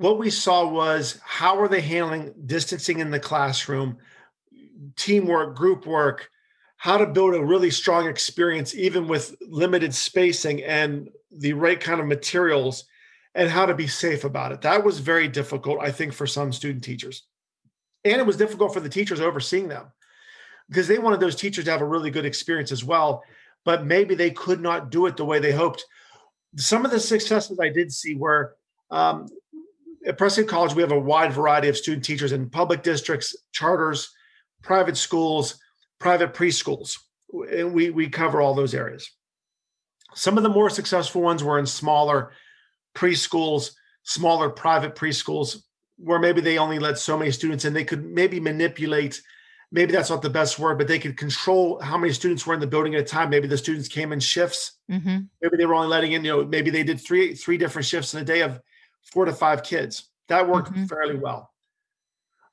what 0.01 0.19
we 0.19 0.31
saw 0.31 0.67
was 0.67 1.21
how 1.23 1.61
are 1.61 1.69
they 1.69 1.83
handling 1.83 2.33
distancing 2.47 3.01
in 3.01 3.11
the 3.11 3.21
classroom, 3.21 3.99
teamwork, 4.97 5.55
group 5.55 5.85
work, 5.85 6.31
how 6.79 6.97
to 6.97 7.05
build 7.05 7.35
a 7.35 7.45
really 7.45 7.71
strong 7.71 8.09
experience 8.09 8.75
even 8.75 9.07
with 9.07 9.37
limited 9.47 9.95
spacing 9.95 10.65
and 10.65 11.11
the 11.31 11.53
right 11.53 11.79
kind 11.79 12.01
of 12.01 12.07
materials 12.07 12.87
and 13.35 13.51
how 13.51 13.67
to 13.67 13.75
be 13.75 13.87
safe 13.87 14.25
about 14.25 14.53
it. 14.53 14.63
That 14.63 14.83
was 14.83 14.99
very 14.99 15.29
difficult, 15.29 15.81
I 15.83 15.93
think, 15.93 16.15
for 16.15 16.27
some 16.27 16.51
student 16.51 16.83
teachers. 16.83 17.25
And 18.03 18.19
it 18.19 18.27
was 18.27 18.39
difficult 18.39 18.73
for 18.73 18.81
the 18.81 18.89
teachers 18.89 19.21
overseeing 19.21 19.69
them 19.69 19.93
because 20.71 20.89
they 20.89 20.99
wanted 20.99 21.21
those 21.21 21.37
teachers 21.37 21.67
to 21.67 21.73
have 21.73 21.83
a 21.83 21.87
really 21.87 22.11
good 22.11 22.25
experience 22.25 22.73
as 22.73 22.83
well. 22.83 23.23
But 23.67 23.85
maybe 23.85 24.15
they 24.15 24.31
could 24.31 24.63
not 24.63 24.91
do 24.91 25.05
it 25.05 25.19
the 25.19 25.27
way 25.27 25.41
they 25.41 25.53
hoped. 25.53 25.85
Some 26.57 26.87
of 26.87 26.91
the 26.91 26.99
successes 27.01 27.61
I 27.61 27.69
did 27.69 27.93
see 27.93 28.15
were 28.15 28.57
um, 28.91 29.27
at 30.07 30.19
Prescott 30.19 30.49
College, 30.49 30.75
we 30.75 30.83
have 30.83 30.93
a 30.93 30.99
wide 30.99 31.33
variety 31.33 31.69
of 31.69 31.77
student 31.77 32.05
teachers 32.05 32.33
in 32.33 32.49
public 32.51 32.83
districts, 32.83 33.37
charters, 33.53 34.11
private 34.63 34.97
schools, 34.97 35.59
private 35.99 36.35
preschools. 36.35 36.99
And 37.53 37.73
we, 37.73 37.91
we 37.91 38.09
cover 38.09 38.41
all 38.41 38.55
those 38.55 38.75
areas. 38.75 39.11
Some 40.15 40.37
of 40.37 40.43
the 40.43 40.49
more 40.49 40.71
successful 40.71 41.23
ones 41.23 41.45
were 41.45 41.59
in 41.59 41.67
smaller 41.67 42.33
preschools, 42.95 43.73
smaller 44.03 44.51
private 44.51 44.97
preschools, 44.97 45.63
where 45.97 46.19
maybe 46.19 46.41
they 46.41 46.59
only 46.59 46.79
let 46.79 46.99
so 46.99 47.17
many 47.17 47.31
students 47.31 47.65
in. 47.65 47.75
They 47.75 47.85
could 47.85 48.05
maybe 48.05 48.41
manipulate, 48.41 49.21
maybe 49.71 49.93
that's 49.93 50.11
not 50.11 50.23
the 50.23 50.31
best 50.31 50.59
word, 50.59 50.79
but 50.79 50.89
they 50.89 50.99
could 50.99 51.17
control 51.17 51.79
how 51.81 51.97
many 51.97 52.13
students 52.13 52.47
were 52.47 52.55
in 52.55 52.61
the 52.61 52.67
building 52.67 52.95
at 52.95 53.03
a 53.03 53.05
time. 53.05 53.31
Maybe 53.31 53.47
the 53.47 53.59
students 53.59 53.87
came 53.87 54.13
in 54.13 54.19
shifts. 54.19 54.79
Mm-hmm. 54.91 55.19
Maybe 55.43 55.57
they 55.57 55.67
were 55.67 55.75
only 55.75 55.89
letting 55.89 56.13
in, 56.13 56.25
you 56.25 56.33
know, 56.33 56.45
maybe 56.45 56.71
they 56.71 56.83
did 56.83 57.01
three 57.01 57.35
three 57.35 57.59
different 57.59 57.87
shifts 57.87 58.15
in 58.15 58.21
a 58.21 58.25
day 58.25 58.41
of 58.41 58.61
four 59.03 59.25
to 59.25 59.33
five 59.33 59.63
kids. 59.63 60.09
That 60.29 60.49
worked 60.49 60.71
mm-hmm. 60.71 60.87
fairly 60.87 61.17
well. 61.17 61.51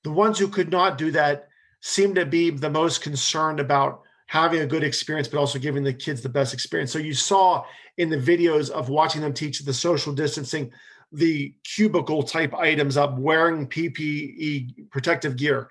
The 0.03 0.11
ones 0.11 0.39
who 0.39 0.47
could 0.47 0.71
not 0.71 0.97
do 0.97 1.11
that 1.11 1.47
seemed 1.81 2.15
to 2.15 2.25
be 2.25 2.49
the 2.49 2.69
most 2.69 3.01
concerned 3.01 3.59
about 3.59 4.01
having 4.27 4.61
a 4.61 4.67
good 4.67 4.83
experience, 4.83 5.27
but 5.27 5.39
also 5.39 5.59
giving 5.59 5.83
the 5.83 5.93
kids 5.93 6.21
the 6.21 6.29
best 6.29 6.53
experience. 6.53 6.91
So 6.91 6.99
you 6.99 7.13
saw 7.13 7.63
in 7.97 8.09
the 8.09 8.17
videos 8.17 8.69
of 8.69 8.89
watching 8.89 9.21
them 9.21 9.33
teach 9.33 9.59
the 9.59 9.73
social 9.73 10.13
distancing, 10.13 10.71
the 11.11 11.53
cubicle 11.63 12.23
type 12.23 12.53
items 12.53 12.97
up, 12.97 13.17
wearing 13.17 13.67
PPE 13.67 14.89
protective 14.89 15.37
gear. 15.37 15.69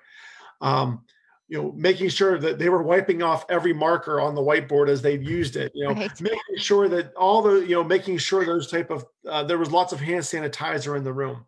Um, 0.61 1.03
you 1.47 1.61
know, 1.61 1.71
making 1.73 2.09
sure 2.09 2.37
that 2.37 2.59
they 2.59 2.67
were 2.67 2.83
wiping 2.83 3.23
off 3.23 3.45
every 3.49 3.73
marker 3.73 4.19
on 4.19 4.35
the 4.35 4.41
whiteboard 4.41 4.89
as 4.89 5.01
they've 5.01 5.23
used 5.23 5.55
it. 5.55 5.71
You 5.73 5.85
know, 5.85 5.93
right. 5.93 6.21
making 6.21 6.57
sure 6.57 6.89
that 6.89 7.13
all 7.15 7.41
the 7.41 7.59
you 7.61 7.75
know, 7.75 7.83
making 7.83 8.17
sure 8.17 8.45
those 8.45 8.69
type 8.69 8.89
of 8.89 9.05
uh, 9.27 9.43
there 9.43 9.57
was 9.57 9.71
lots 9.71 9.93
of 9.93 9.99
hand 9.99 10.23
sanitizer 10.23 10.97
in 10.97 11.03
the 11.03 11.13
room. 11.13 11.45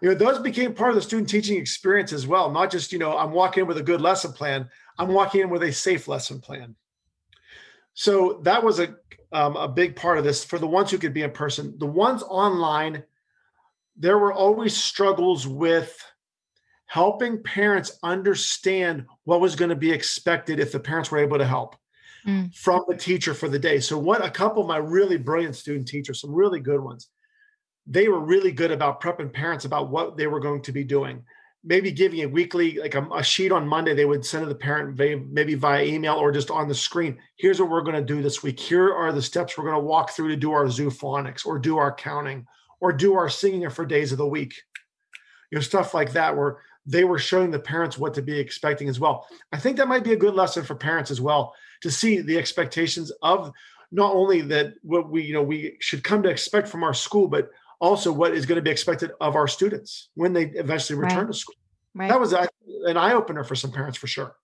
You 0.00 0.10
know, 0.10 0.14
those 0.14 0.38
became 0.38 0.74
part 0.74 0.90
of 0.90 0.96
the 0.96 1.02
student 1.02 1.28
teaching 1.28 1.58
experience 1.58 2.12
as 2.12 2.26
well. 2.26 2.52
Not 2.52 2.70
just 2.70 2.92
you 2.92 2.98
know, 2.98 3.16
I'm 3.16 3.32
walking 3.32 3.62
in 3.62 3.66
with 3.66 3.78
a 3.78 3.82
good 3.82 4.00
lesson 4.00 4.32
plan. 4.32 4.68
I'm 4.98 5.08
walking 5.08 5.40
in 5.40 5.50
with 5.50 5.62
a 5.64 5.72
safe 5.72 6.06
lesson 6.06 6.40
plan. 6.40 6.76
So 7.94 8.40
that 8.44 8.62
was 8.62 8.78
a 8.78 8.94
um, 9.32 9.56
a 9.56 9.66
big 9.66 9.96
part 9.96 10.18
of 10.18 10.24
this 10.24 10.44
for 10.44 10.58
the 10.58 10.68
ones 10.68 10.90
who 10.90 10.98
could 10.98 11.14
be 11.14 11.22
in 11.22 11.32
person. 11.32 11.74
The 11.78 11.86
ones 11.86 12.22
online, 12.22 13.02
there 13.96 14.18
were 14.18 14.32
always 14.32 14.76
struggles 14.76 15.48
with 15.48 16.00
helping 16.86 17.42
parents 17.42 17.98
understand 18.02 19.06
what 19.24 19.40
was 19.40 19.56
going 19.56 19.68
to 19.68 19.76
be 19.76 19.90
expected 19.90 20.60
if 20.60 20.72
the 20.72 20.80
parents 20.80 21.10
were 21.10 21.18
able 21.18 21.38
to 21.38 21.46
help 21.46 21.76
mm. 22.26 22.54
from 22.54 22.84
the 22.88 22.96
teacher 22.96 23.34
for 23.34 23.48
the 23.48 23.58
day. 23.58 23.80
So, 23.80 23.98
what 23.98 24.24
a 24.24 24.30
couple 24.30 24.62
of 24.62 24.68
my 24.68 24.78
really 24.78 25.18
brilliant 25.18 25.56
student 25.56 25.88
teachers, 25.88 26.20
some 26.20 26.34
really 26.34 26.60
good 26.60 26.80
ones, 26.80 27.08
they 27.86 28.08
were 28.08 28.20
really 28.20 28.52
good 28.52 28.70
about 28.70 29.00
prepping 29.00 29.32
parents 29.32 29.64
about 29.64 29.90
what 29.90 30.16
they 30.16 30.26
were 30.26 30.40
going 30.40 30.62
to 30.62 30.72
be 30.72 30.84
doing. 30.84 31.22
Maybe 31.64 31.90
giving 31.90 32.20
a 32.20 32.26
weekly, 32.26 32.78
like 32.78 32.94
a, 32.94 33.02
a 33.12 33.24
sheet 33.24 33.50
on 33.50 33.66
Monday, 33.66 33.92
they 33.92 34.04
would 34.04 34.24
send 34.24 34.44
to 34.44 34.48
the 34.48 34.54
parent 34.54 34.96
maybe 35.32 35.54
via 35.54 35.84
email 35.84 36.14
or 36.14 36.30
just 36.30 36.50
on 36.50 36.68
the 36.68 36.74
screen. 36.74 37.18
Here's 37.36 37.60
what 37.60 37.70
we're 37.70 37.82
going 37.82 37.96
to 37.96 38.14
do 38.14 38.22
this 38.22 38.40
week. 38.40 38.60
Here 38.60 38.94
are 38.94 39.12
the 39.12 39.22
steps 39.22 39.58
we're 39.58 39.64
going 39.64 39.74
to 39.74 39.80
walk 39.80 40.10
through 40.10 40.28
to 40.28 40.36
do 40.36 40.52
our 40.52 40.66
zoophonics 40.66 41.44
or 41.44 41.58
do 41.58 41.76
our 41.76 41.92
counting 41.92 42.46
or 42.78 42.92
do 42.92 43.14
our 43.14 43.28
singing 43.28 43.68
for 43.68 43.84
days 43.84 44.12
of 44.12 44.18
the 44.18 44.26
week. 44.26 44.54
You 45.50 45.56
know, 45.56 45.62
stuff 45.62 45.92
like 45.92 46.12
that, 46.12 46.36
where 46.36 46.58
they 46.86 47.04
were 47.04 47.18
showing 47.18 47.50
the 47.50 47.58
parents 47.58 47.98
what 47.98 48.14
to 48.14 48.22
be 48.22 48.38
expecting 48.38 48.88
as 48.88 49.00
well. 49.00 49.26
I 49.52 49.58
think 49.58 49.76
that 49.76 49.88
might 49.88 50.04
be 50.04 50.12
a 50.12 50.16
good 50.16 50.34
lesson 50.34 50.64
for 50.64 50.74
parents 50.74 51.10
as 51.10 51.20
well 51.20 51.54
to 51.82 51.90
see 51.90 52.20
the 52.20 52.38
expectations 52.38 53.12
of 53.22 53.52
not 53.90 54.14
only 54.14 54.40
that 54.42 54.74
what 54.82 55.10
we 55.10 55.22
you 55.22 55.32
know 55.32 55.42
we 55.42 55.76
should 55.80 56.04
come 56.04 56.22
to 56.22 56.28
expect 56.28 56.68
from 56.68 56.82
our 56.82 56.94
school, 56.94 57.28
but 57.28 57.50
also 57.80 58.12
what 58.12 58.32
is 58.32 58.46
going 58.46 58.56
to 58.56 58.62
be 58.62 58.70
expected 58.70 59.10
of 59.20 59.36
our 59.36 59.48
students 59.48 60.08
when 60.14 60.32
they 60.32 60.46
eventually 60.46 60.98
return 60.98 61.18
right. 61.18 61.26
to 61.28 61.34
school. 61.34 61.54
Right. 61.94 62.08
That 62.08 62.20
was 62.20 62.32
an 62.32 62.96
eye 62.96 63.12
opener 63.12 63.44
for 63.44 63.54
some 63.54 63.72
parents 63.72 63.98
for 63.98 64.06
sure. 64.06 64.36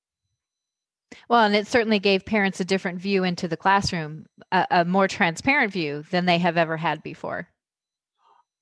Well, 1.29 1.45
and 1.45 1.55
it 1.55 1.67
certainly 1.67 1.99
gave 1.99 2.25
parents 2.25 2.61
a 2.61 2.65
different 2.65 2.99
view 2.99 3.25
into 3.25 3.47
the 3.47 3.57
classroom, 3.57 4.27
a, 4.51 4.67
a 4.71 4.85
more 4.85 5.09
transparent 5.09 5.73
view 5.73 6.05
than 6.11 6.25
they 6.25 6.39
have 6.39 6.57
ever 6.57 6.79
had 6.79 7.03
before. 7.03 7.49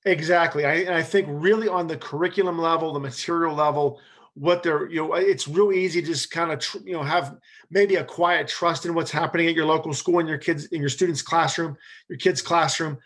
Exactly. 0.05 0.65
I, 0.65 0.97
I 0.97 1.03
think 1.03 1.27
really 1.29 1.67
on 1.67 1.87
the 1.87 1.97
curriculum 1.97 2.57
level, 2.57 2.91
the 2.93 2.99
material 2.99 3.55
level, 3.55 3.99
what 4.33 4.63
they're, 4.63 4.89
you 4.89 4.95
know, 4.95 5.13
it's 5.13 5.47
really 5.47 5.83
easy 5.83 6.01
to 6.01 6.07
just 6.07 6.31
kind 6.31 6.51
of, 6.51 6.59
tr- 6.59 6.79
you 6.83 6.93
know, 6.93 7.03
have 7.03 7.37
maybe 7.69 7.95
a 7.95 8.03
quiet 8.03 8.47
trust 8.47 8.85
in 8.85 8.93
what's 8.93 9.11
happening 9.11 9.47
at 9.47 9.55
your 9.55 9.65
local 9.65 9.93
school 9.93 10.19
and 10.19 10.27
your 10.27 10.37
kids, 10.37 10.65
in 10.67 10.79
your 10.79 10.89
students' 10.89 11.21
classroom, 11.21 11.77
your 12.09 12.17
kids' 12.17 12.41
classroom, 12.41 12.97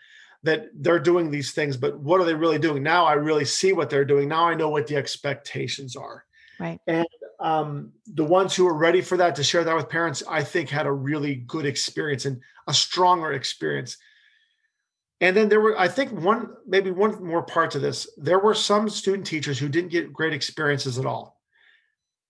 that 0.42 0.68
they're 0.74 1.00
doing 1.00 1.30
these 1.30 1.52
things. 1.52 1.76
But 1.76 1.98
what 1.98 2.20
are 2.20 2.24
they 2.24 2.34
really 2.34 2.58
doing? 2.58 2.82
Now 2.82 3.04
I 3.04 3.14
really 3.14 3.44
see 3.44 3.72
what 3.72 3.90
they're 3.90 4.04
doing. 4.04 4.28
Now 4.28 4.44
I 4.44 4.54
know 4.54 4.70
what 4.70 4.86
the 4.86 4.96
expectations 4.96 5.96
are. 5.96 6.24
Right. 6.58 6.80
And 6.86 7.06
um, 7.40 7.92
the 8.06 8.24
ones 8.24 8.54
who 8.54 8.66
are 8.66 8.76
ready 8.76 9.02
for 9.02 9.16
that 9.18 9.34
to 9.34 9.44
share 9.44 9.64
that 9.64 9.76
with 9.76 9.88
parents, 9.88 10.22
I 10.28 10.42
think 10.42 10.70
had 10.70 10.86
a 10.86 10.92
really 10.92 11.34
good 11.34 11.66
experience 11.66 12.24
and 12.24 12.40
a 12.68 12.72
stronger 12.72 13.32
experience 13.32 13.98
and 15.20 15.34
then 15.36 15.48
there 15.48 15.60
were, 15.60 15.78
I 15.78 15.88
think, 15.88 16.12
one 16.12 16.50
maybe 16.66 16.90
one 16.90 17.22
more 17.24 17.42
part 17.42 17.70
to 17.72 17.78
this. 17.78 18.08
There 18.18 18.38
were 18.38 18.54
some 18.54 18.88
student 18.88 19.26
teachers 19.26 19.58
who 19.58 19.68
didn't 19.68 19.90
get 19.90 20.12
great 20.12 20.34
experiences 20.34 20.98
at 20.98 21.06
all. 21.06 21.40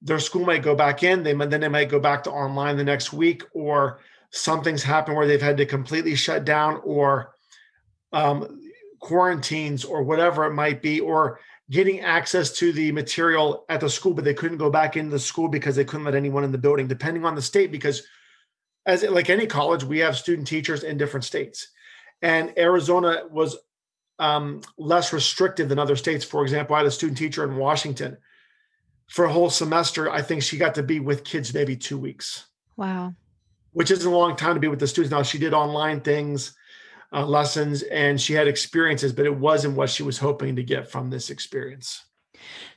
Their 0.02 0.20
school 0.20 0.44
might 0.44 0.62
go 0.62 0.76
back 0.76 1.02
in, 1.02 1.22
they 1.22 1.32
then 1.32 1.60
they 1.60 1.68
might 1.68 1.88
go 1.88 1.98
back 1.98 2.22
to 2.24 2.30
online 2.30 2.76
the 2.76 2.84
next 2.84 3.12
week, 3.12 3.42
or 3.52 4.00
something's 4.30 4.82
happened 4.82 5.16
where 5.16 5.26
they've 5.26 5.42
had 5.42 5.56
to 5.56 5.66
completely 5.66 6.14
shut 6.14 6.44
down, 6.44 6.80
or 6.84 7.34
um, 8.12 8.60
quarantines, 9.00 9.84
or 9.84 10.02
whatever 10.04 10.44
it 10.44 10.54
might 10.54 10.80
be, 10.80 11.00
or 11.00 11.40
getting 11.70 12.00
access 12.00 12.52
to 12.52 12.72
the 12.72 12.92
material 12.92 13.64
at 13.68 13.80
the 13.80 13.90
school, 13.90 14.14
but 14.14 14.22
they 14.22 14.34
couldn't 14.34 14.58
go 14.58 14.70
back 14.70 14.96
into 14.96 15.10
the 15.10 15.18
school 15.18 15.48
because 15.48 15.74
they 15.74 15.84
couldn't 15.84 16.04
let 16.04 16.14
anyone 16.14 16.44
in 16.44 16.52
the 16.52 16.58
building, 16.58 16.86
depending 16.86 17.24
on 17.24 17.34
the 17.34 17.42
state. 17.42 17.72
Because 17.72 18.04
as 18.84 19.02
like 19.02 19.28
any 19.28 19.46
college, 19.46 19.82
we 19.82 19.98
have 19.98 20.16
student 20.16 20.46
teachers 20.46 20.84
in 20.84 20.96
different 20.96 21.24
states 21.24 21.72
and 22.22 22.52
Arizona 22.58 23.22
was 23.30 23.56
um, 24.18 24.62
less 24.78 25.12
restrictive 25.12 25.68
than 25.68 25.78
other 25.78 25.96
states. 25.96 26.24
For 26.24 26.42
example, 26.42 26.74
I 26.74 26.80
had 26.80 26.86
a 26.86 26.90
student 26.90 27.18
teacher 27.18 27.44
in 27.44 27.56
Washington 27.56 28.16
for 29.08 29.24
a 29.24 29.32
whole 29.32 29.50
semester. 29.50 30.10
I 30.10 30.22
think 30.22 30.42
she 30.42 30.58
got 30.58 30.74
to 30.76 30.82
be 30.82 31.00
with 31.00 31.24
kids 31.24 31.52
maybe 31.52 31.76
two 31.76 31.98
weeks. 31.98 32.46
Wow. 32.76 33.14
Which 33.72 33.90
isn't 33.90 34.10
a 34.10 34.16
long 34.16 34.36
time 34.36 34.54
to 34.54 34.60
be 34.60 34.68
with 34.68 34.80
the 34.80 34.86
students. 34.86 35.12
Now 35.12 35.22
she 35.22 35.38
did 35.38 35.52
online 35.52 36.00
things, 36.00 36.54
uh, 37.12 37.26
lessons, 37.26 37.82
and 37.82 38.20
she 38.20 38.32
had 38.32 38.48
experiences, 38.48 39.12
but 39.12 39.26
it 39.26 39.36
wasn't 39.36 39.76
what 39.76 39.90
she 39.90 40.02
was 40.02 40.18
hoping 40.18 40.56
to 40.56 40.62
get 40.62 40.90
from 40.90 41.10
this 41.10 41.30
experience. 41.30 42.04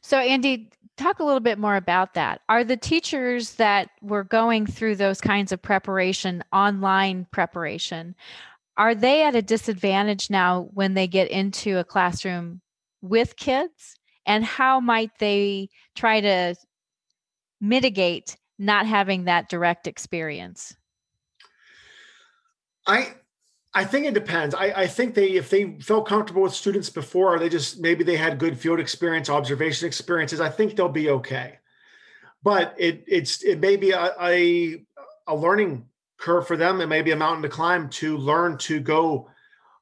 So, 0.02 0.18
Andy, 0.18 0.70
talk 0.98 1.20
a 1.20 1.24
little 1.24 1.40
bit 1.40 1.58
more 1.58 1.78
about 1.78 2.14
that. 2.14 2.42
Are 2.50 2.64
the 2.64 2.78
teachers 2.78 3.54
that 3.56 3.90
were 4.02 4.24
going 4.24 4.66
through 4.66 4.98
those 4.98 5.22
kinds 5.22 5.52
of 5.52 5.62
preparation, 5.62 6.44
online 6.52 7.28
preparation, 7.32 8.16
are 8.80 8.96
they 8.96 9.24
at 9.24 9.36
a 9.36 9.42
disadvantage 9.42 10.30
now 10.30 10.70
when 10.74 10.94
they 10.94 11.06
get 11.06 11.30
into 11.30 11.78
a 11.78 11.84
classroom 11.84 12.62
with 13.02 13.36
kids? 13.36 13.98
And 14.26 14.46
how 14.46 14.80
might 14.80 15.12
they 15.20 15.68
try 15.96 16.22
to 16.22 16.56
mitigate 17.60 18.38
not 18.58 18.86
having 18.86 19.26
that 19.26 19.50
direct 19.50 19.86
experience? 19.86 20.78
I 22.88 23.16
I 23.74 23.84
think 23.84 24.06
it 24.06 24.14
depends. 24.14 24.56
I, 24.56 24.74
I, 24.76 24.88
think 24.88 25.14
they, 25.14 25.34
if 25.34 25.52
they 25.52 25.78
felt 25.80 26.08
comfortable 26.08 26.42
with 26.42 26.56
students 26.56 26.90
before, 26.90 27.36
or 27.36 27.40
they 27.40 27.50
just 27.50 27.80
maybe 27.80 28.04
they 28.04 28.18
had 28.18 28.40
good 28.40 28.58
field 28.58 28.80
experience, 28.80 29.30
observation 29.30 29.88
experiences, 29.88 30.42
I 30.42 30.50
think 30.50 30.76
they'll 30.76 30.90
be 30.90 31.12
okay. 31.12 31.60
But 32.42 32.74
it 32.78 33.04
it's 33.08 33.44
it 33.44 33.60
may 33.60 33.76
be 33.76 33.92
a, 33.92 34.12
a, 34.22 34.86
a 35.28 35.36
learning 35.36 35.89
curve 36.20 36.46
for 36.48 36.58
them. 36.58 36.82
It 36.82 36.88
may 36.88 37.02
be 37.02 37.12
a 37.12 37.16
mountain 37.16 37.42
to 37.44 37.50
climb 37.50 37.90
to 37.90 38.18
learn 38.18 38.58
to 38.60 38.80
go 38.80 39.30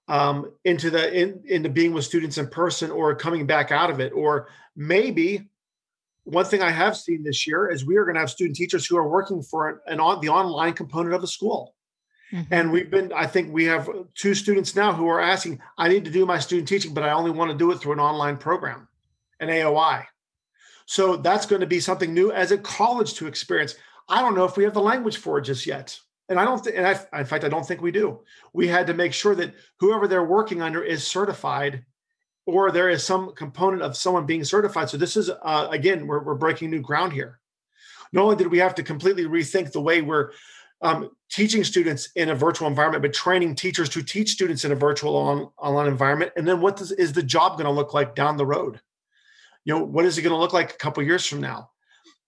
um, 0.08 0.52
into 0.64 0.90
the 0.90 1.14
in, 1.14 1.44
into 1.46 1.70
being 1.70 1.94
with 1.94 2.06
students 2.06 2.38
in 2.38 2.48
person 2.48 2.92
or 2.92 3.14
coming 3.16 3.46
back 3.46 3.72
out 3.72 3.90
of 3.90 4.00
it, 4.00 4.14
or 4.14 4.48
maybe 4.76 5.50
one 6.24 6.46
thing 6.46 6.62
I 6.62 6.72
have 6.72 6.96
seen 6.98 7.24
this 7.24 7.48
year 7.48 7.70
is 7.70 7.86
we 7.86 7.96
are 7.98 8.04
going 8.04 8.16
to 8.16 8.20
have 8.20 8.30
student 8.30 8.56
teachers 8.56 8.86
who 8.86 8.98
are 8.98 9.08
working 9.08 9.42
for 9.42 9.82
an, 9.88 10.00
on 10.00 10.20
the 10.22 10.30
online 10.30 10.74
component 10.74 11.16
of 11.16 11.22
the 11.22 11.28
school. 11.28 11.74
Mm-hmm. 12.34 12.54
And 12.54 12.72
we've 12.72 12.92
been, 12.92 13.14
I 13.14 13.28
think 13.28 13.54
we 13.54 13.64
have 13.66 13.90
two 14.14 14.34
students 14.34 14.76
now 14.76 14.92
who 14.92 15.08
are 15.08 15.22
asking, 15.22 15.62
I 15.78 15.88
need 15.88 16.04
to 16.04 16.12
do 16.12 16.26
my 16.26 16.40
student 16.40 16.68
teaching, 16.68 16.94
but 16.94 17.04
I 17.04 17.12
only 17.12 17.32
want 17.32 17.52
to 17.52 17.58
do 17.58 17.72
it 17.72 17.80
through 17.80 17.94
an 17.94 18.02
online 18.02 18.36
program, 18.36 18.90
an 19.40 19.48
AOI. 19.48 20.06
So 20.86 21.16
that's 21.16 21.46
going 21.46 21.62
to 21.62 21.68
be 21.68 21.80
something 21.80 22.14
new 22.14 22.34
as 22.34 22.52
a 22.52 22.58
college 22.58 23.14
to 23.16 23.28
experience. 23.28 23.76
I 24.10 24.22
don't 24.22 24.36
know 24.36 24.46
if 24.46 24.58
we 24.58 24.66
have 24.66 24.74
the 24.74 24.82
language 24.82 25.18
for 25.18 25.38
it 25.38 25.44
just 25.44 25.66
yet. 25.66 25.98
And 26.30 26.40
I 26.40 26.46
don't 26.46 26.64
think, 26.64 26.76
and 26.76 26.88
I, 26.88 27.20
in 27.20 27.26
fact, 27.26 27.46
I 27.46 27.50
don't 27.50 27.66
think 27.66 27.82
we 27.82 27.92
do. 27.92 28.20
We 28.54 28.68
had 28.68 28.88
to 28.88 28.94
make 28.94 29.14
sure 29.14 29.36
that 29.36 29.54
whoever 29.80 30.08
they're 30.08 30.26
working 30.26 30.62
under 30.62 30.84
is 30.84 31.08
certified 31.08 31.86
or 32.46 32.72
there 32.72 32.90
is 32.90 33.04
some 33.04 33.34
component 33.34 33.82
of 33.82 33.96
someone 33.96 34.26
being 34.26 34.44
certified. 34.44 34.90
So 34.90 34.98
this 34.98 35.18
is 35.18 35.30
uh, 35.30 35.68
again, 35.72 36.08
we're, 36.08 36.24
we're 36.24 36.36
breaking 36.36 36.70
new 36.70 36.82
ground 36.82 37.14
here. 37.14 37.40
Not 38.14 38.24
only 38.24 38.36
did 38.36 38.48
we 38.48 38.60
have 38.60 38.76
to 38.76 38.84
completely 38.84 39.26
rethink 39.26 39.72
the 39.72 39.82
way 39.82 40.02
we're 40.02 40.32
um, 40.82 41.12
teaching 41.30 41.64
students 41.64 42.10
in 42.16 42.30
a 42.30 42.36
virtual 42.36 42.68
environment, 42.68 43.02
but 43.02 43.14
training 43.14 43.56
teachers 43.56 43.90
to 43.90 44.04
teach 44.04 44.30
students 44.30 44.64
in 44.64 44.72
a 44.72 44.76
virtual 44.76 45.16
on, 45.16 45.50
online 45.58 45.88
environment, 45.88 46.32
and 46.38 46.48
then 46.48 46.62
what 46.62 46.78
does, 46.78 46.92
is 46.92 47.14
the 47.14 47.24
job 47.24 47.54
going 47.54 47.66
to 47.66 47.72
look 47.72 47.94
like 47.94 48.16
down 48.16 48.38
the 48.38 48.46
road? 48.46 48.80
You 49.66 49.74
know, 49.74 49.84
what 49.84 50.06
is 50.06 50.18
it 50.18 50.22
going 50.22 50.34
to 50.34 50.40
look 50.40 50.54
like 50.54 50.72
a 50.72 50.78
couple 50.78 51.04
years 51.04 51.26
from 51.26 51.42
now? 51.42 51.72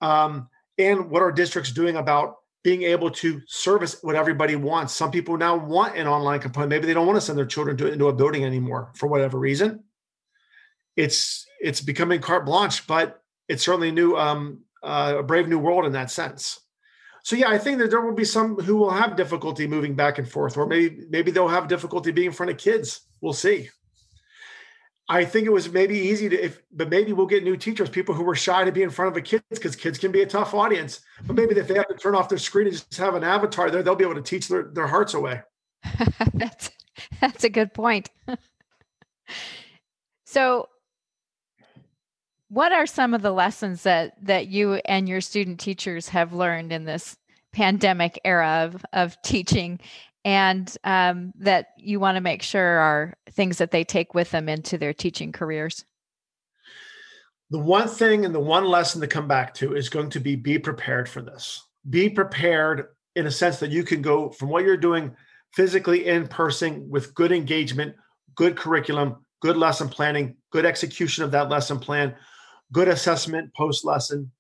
Um, 0.02 0.50
and 0.78 1.10
what 1.10 1.22
are 1.22 1.32
districts 1.32 1.72
doing 1.72 1.96
about 1.96 2.36
being 2.64 2.84
able 2.84 3.10
to 3.10 3.42
service 3.48 3.98
what 4.02 4.16
everybody 4.16 4.56
wants? 4.56 4.94
Some 4.94 5.12
people 5.12 5.38
now 5.38 5.56
want 5.56 5.98
an 5.98 6.08
online 6.08 6.40
component. 6.40 6.70
Maybe 6.70 6.88
they 6.88 6.94
don't 6.94 7.08
want 7.08 7.18
to 7.18 7.22
send 7.22 7.38
their 7.38 7.46
children 7.46 7.78
to, 7.78 7.92
into 7.92 8.10
a 8.10 8.14
building 8.14 8.44
anymore 8.44 8.92
for 8.96 9.08
whatever 9.08 9.40
reason 9.40 9.84
it's 11.00 11.48
it's 11.62 11.80
becoming 11.80 12.20
carte 12.20 12.46
blanche, 12.46 12.86
but 12.86 13.22
it's 13.48 13.64
certainly 13.64 13.90
a 13.90 13.94
new 13.94 14.18
um, 14.18 14.64
uh, 14.84 15.16
a 15.20 15.24
brave 15.24 15.48
new 15.48 15.58
world 15.58 15.86
in 15.86 15.94
that 15.94 16.12
sense. 16.12 16.60
So 17.24 17.38
yeah, 17.38 17.50
I 17.50 17.58
think 17.58 17.80
that 17.80 17.90
there 17.90 18.02
will 18.02 18.16
be 18.16 18.26
some 18.26 18.56
who 18.58 18.76
will 18.76 18.92
have 18.92 19.16
difficulty 19.16 19.66
moving 19.66 19.96
back 19.96 20.18
and 20.18 20.30
forth, 20.30 20.58
or 20.58 20.68
maybe 20.68 21.06
maybe 21.10 21.32
they'll 21.32 21.48
have 21.48 21.70
difficulty 21.70 22.12
being 22.12 22.28
in 22.28 22.34
front 22.34 22.52
of 22.52 22.58
kids. 22.58 23.02
We'll 23.22 23.34
see. 23.34 23.70
I 25.12 25.26
think 25.26 25.48
it 25.48 25.52
was 25.52 25.72
maybe 25.72 25.98
easy 25.98 26.30
to, 26.30 26.40
if, 26.40 26.62
but 26.72 26.90
maybe 26.90 27.14
we'll 27.14 27.26
get 27.26 27.44
new 27.44 27.58
teachers, 27.58 27.90
people 27.90 28.14
who 28.14 28.24
were 28.24 28.36
shy 28.36 28.64
to 28.64 28.72
be 28.72 28.84
in 28.84 28.92
front 28.92 29.12
of 29.12 29.18
a 29.18 29.22
kids 29.22 29.44
because 29.50 29.76
kids 29.76 29.98
can 29.98 30.12
be 30.12 30.22
a 30.22 30.26
tough 30.26 30.54
audience. 30.54 31.02
But 31.26 31.36
maybe 31.36 31.56
if 31.56 31.68
they 31.68 31.74
have 31.74 31.88
to 31.88 31.96
turn 31.96 32.14
off 32.14 32.30
their 32.30 32.38
screen 32.38 32.68
and 32.68 32.76
just 32.76 32.96
have 32.98 33.16
an 33.16 33.24
avatar 33.24 33.72
there, 33.72 33.82
they'll 33.82 33.96
be 33.96 34.04
able 34.04 34.16
to 34.16 34.22
teach 34.22 34.48
their, 34.48 34.64
their 34.72 34.86
hearts 34.86 35.16
away. 35.16 35.42
that's 36.36 36.70
that's 37.20 37.44
a 37.44 37.50
good 37.50 37.74
point. 37.74 38.10
so 40.26 40.70
what 42.50 42.72
are 42.72 42.86
some 42.86 43.14
of 43.14 43.22
the 43.24 43.32
lessons 43.32 43.84
that 43.84 44.14
that 44.24 44.48
you 44.48 44.76
and 44.86 45.10
your 45.10 45.22
student 45.22 45.60
teachers 45.60 46.10
have 46.10 46.34
learned 46.34 46.72
in 46.72 46.86
this 46.86 47.18
pandemic 47.52 48.20
era 48.24 48.70
of, 48.72 48.86
of 48.94 49.20
teaching 49.24 49.80
and 50.26 50.76
um, 50.84 51.32
that 51.40 51.68
you 51.78 52.00
want 52.00 52.16
to 52.16 52.22
make 52.22 52.42
sure 52.42 52.80
are 52.80 53.14
things 53.32 53.58
that 53.58 53.72
they 53.72 53.84
take 53.84 54.14
with 54.14 54.32
them 54.32 54.50
into 54.50 54.78
their 54.78 54.94
teaching 54.94 55.32
careers 55.32 55.86
the 57.52 57.60
one 57.60 57.88
thing 57.88 58.26
and 58.26 58.36
the 58.36 58.40
one 58.40 58.66
lesson 58.66 59.02
to 59.02 59.08
come 59.08 59.28
back 59.28 59.54
to 59.54 59.76
is 59.76 59.90
going 59.90 60.10
to 60.10 60.20
be 60.20 60.36
be 60.36 60.60
prepared 60.60 61.08
for 61.08 61.22
this 61.22 61.66
be 61.90 62.10
prepared 62.10 62.88
in 63.16 63.26
a 63.26 63.32
sense 63.32 63.60
that 63.60 63.72
you 63.72 63.84
can 63.84 64.02
go 64.02 64.30
from 64.30 64.50
what 64.50 64.64
you're 64.64 64.78
doing 64.78 65.16
physically 65.54 66.08
in 66.08 66.28
person 66.28 66.88
with 66.90 67.14
good 67.16 67.32
engagement 67.32 67.96
good 68.36 68.56
curriculum 68.56 69.26
good 69.42 69.58
lesson 69.58 69.90
planning 69.90 70.36
good 70.52 70.66
execution 70.66 71.24
of 71.24 71.32
that 71.32 71.50
lesson 71.50 71.80
plan 71.80 72.16
good 72.72 72.88
assessment 72.88 73.54
post 73.54 73.86
lesson, 73.86 74.32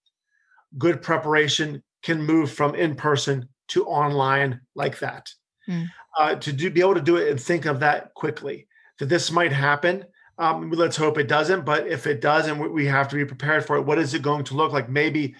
good 0.78 1.02
preparation 1.02 1.84
can 2.04 2.22
move 2.22 2.52
from 2.52 2.76
in 2.76 2.96
person 2.96 3.50
to 3.70 3.86
online 3.86 4.62
like 4.76 5.00
that. 5.00 5.30
Mm. 5.70 5.88
Uh, 6.18 6.36
to 6.36 6.52
do, 6.52 6.70
be 6.70 6.82
able 6.82 6.96
to 6.96 7.02
do 7.02 7.18
it 7.18 7.30
and 7.30 7.40
think 7.40 7.66
of 7.66 7.80
that 7.80 8.14
quickly, 8.14 8.68
that 8.98 9.06
this 9.06 9.32
might 9.32 9.54
happen. 9.54 10.04
Um, 10.38 10.72
let's 10.72 10.98
hope 10.98 11.18
it 11.18 11.28
doesn't, 11.28 11.66
but 11.66 11.88
if 11.88 12.08
it 12.08 12.22
does, 12.22 12.48
and 12.48 12.60
we 12.60 12.86
have 12.86 13.08
to 13.10 13.16
be 13.16 13.26
prepared 13.26 13.66
for 13.66 13.76
it, 13.76 13.82
what 13.82 14.00
is 14.00 14.14
it 14.14 14.22
going 14.22 14.44
to 14.46 14.56
look 14.56 14.72
like? 14.72 14.90
Maybe, 14.90 15.36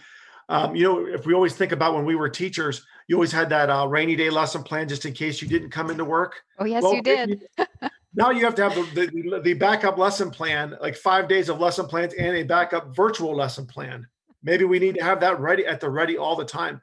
um, 0.50 0.76
you 0.76 0.84
know, 0.84 1.06
if 1.06 1.26
we 1.26 1.34
always 1.34 1.56
think 1.56 1.72
about 1.72 1.96
when 1.96 2.06
we 2.06 2.16
were 2.16 2.30
teachers, 2.30 2.86
you 3.08 3.16
always 3.16 3.32
had 3.32 3.50
that 3.50 3.70
uh, 3.70 3.88
rainy 3.88 4.16
day 4.16 4.30
lesson 4.30 4.62
plan 4.62 4.88
just 4.88 5.06
in 5.06 5.14
case 5.14 5.42
you 5.42 5.48
didn't 5.48 5.72
come 5.72 5.90
into 5.90 6.06
work. 6.06 6.42
Oh, 6.60 6.66
yes, 6.66 6.84
well, 6.84 6.96
you 6.96 7.02
did. 7.02 7.48
now 8.14 8.30
you 8.30 8.44
have 8.46 8.56
to 8.56 8.70
have 8.70 8.76
the, 8.94 9.08
the, 9.08 9.42
the, 9.42 9.54
backup 9.54 9.98
lesson 9.98 10.30
plan, 10.30 10.78
like 10.82 10.96
five 10.96 11.28
days 11.28 11.50
of 11.50 11.60
lesson 11.60 11.88
plans 11.88 12.14
and 12.14 12.36
a 12.36 12.44
backup 12.44 12.96
virtual 12.96 13.36
lesson 13.36 13.66
plan. 13.66 14.06
Maybe 14.44 14.66
we 14.66 14.80
need 14.80 14.96
to 14.96 15.04
have 15.04 15.20
that 15.22 15.40
ready 15.40 15.66
at 15.66 15.80
the 15.80 15.90
ready 15.90 16.18
all 16.18 16.36
the 16.36 16.46
time. 16.46 16.82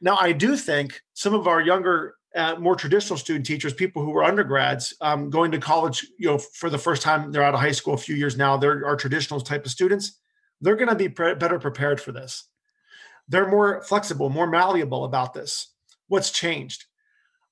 Now, 0.00 0.16
I 0.20 0.32
do 0.32 0.56
think 0.56 1.00
some 1.14 1.34
of 1.34 1.46
our 1.46 1.60
younger, 1.60 2.16
uh, 2.34 2.56
more 2.56 2.76
traditional 2.76 3.18
student 3.18 3.44
teachers, 3.44 3.74
people 3.74 4.02
who 4.02 4.10
were 4.10 4.24
undergrads, 4.24 4.94
um, 5.00 5.30
going 5.30 5.50
to 5.52 5.58
college, 5.58 6.06
you 6.18 6.28
know, 6.28 6.38
for 6.38 6.70
the 6.70 6.78
first 6.78 7.02
time, 7.02 7.30
they're 7.30 7.42
out 7.42 7.54
of 7.54 7.60
high 7.60 7.72
school 7.72 7.94
a 7.94 7.98
few 7.98 8.14
years 8.14 8.36
now. 8.36 8.56
They're 8.56 8.86
our 8.86 8.96
traditional 8.96 9.40
type 9.40 9.64
of 9.64 9.70
students. 9.70 10.18
They're 10.60 10.76
going 10.76 10.88
to 10.88 10.94
be 10.94 11.08
pre- 11.08 11.34
better 11.34 11.58
prepared 11.58 12.00
for 12.00 12.12
this. 12.12 12.44
They're 13.28 13.48
more 13.48 13.82
flexible, 13.82 14.30
more 14.30 14.46
malleable 14.46 15.04
about 15.04 15.34
this. 15.34 15.68
What's 16.08 16.30
changed? 16.30 16.86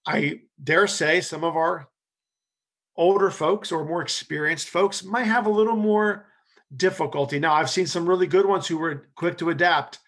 I 0.07 0.41
dare 0.63 0.87
say 0.87 1.21
some 1.21 1.45
of 1.45 1.57
our 1.57 1.89
older 2.97 3.31
folks 3.31 3.73
or 3.73 3.85
more 3.85 4.03
experienced 4.03 4.69
folks 4.69 5.05
might 5.05 5.25
have 5.25 5.47
a 5.47 5.51
little 5.51 5.77
more 5.77 6.27
difficulty. 6.75 7.39
Now, 7.39 7.55
I've 7.55 7.71
seen 7.71 7.87
some 7.87 8.09
really 8.09 8.27
good 8.27 8.47
ones 8.47 8.67
who 8.67 8.79
were 8.79 9.09
quick 9.15 9.39
to 9.39 9.51
adapt, 9.51 9.99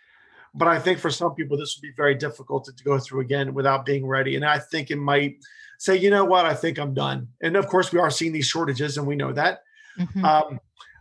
but 0.55 0.69
I 0.69 0.79
think 0.79 0.99
for 0.99 1.11
some 1.11 1.35
people, 1.35 1.57
this 1.57 1.77
would 1.77 1.83
be 1.83 1.95
very 1.97 2.15
difficult 2.15 2.65
to, 2.65 2.73
to 2.73 2.85
go 2.85 2.99
through 2.99 3.21
again 3.21 3.55
without 3.55 3.87
being 3.87 4.07
ready. 4.07 4.37
And 4.37 4.45
I 4.45 4.59
think 4.59 4.91
it 4.91 4.97
might 4.97 5.39
say, 5.79 5.97
you 5.97 6.11
know 6.11 6.25
what, 6.25 6.45
I 6.45 6.55
think 6.55 6.79
I'm 6.79 6.95
done. 6.95 7.29
And 7.41 7.57
of 7.57 7.67
course, 7.67 7.93
we 7.93 7.99
are 7.99 8.11
seeing 8.11 8.33
these 8.33 8.47
shortages, 8.47 8.99
and 8.99 9.07
we 9.07 9.17
know 9.17 9.33
that. 9.33 9.63
Mm-hmm. 9.99 10.25
Um, 10.25 10.61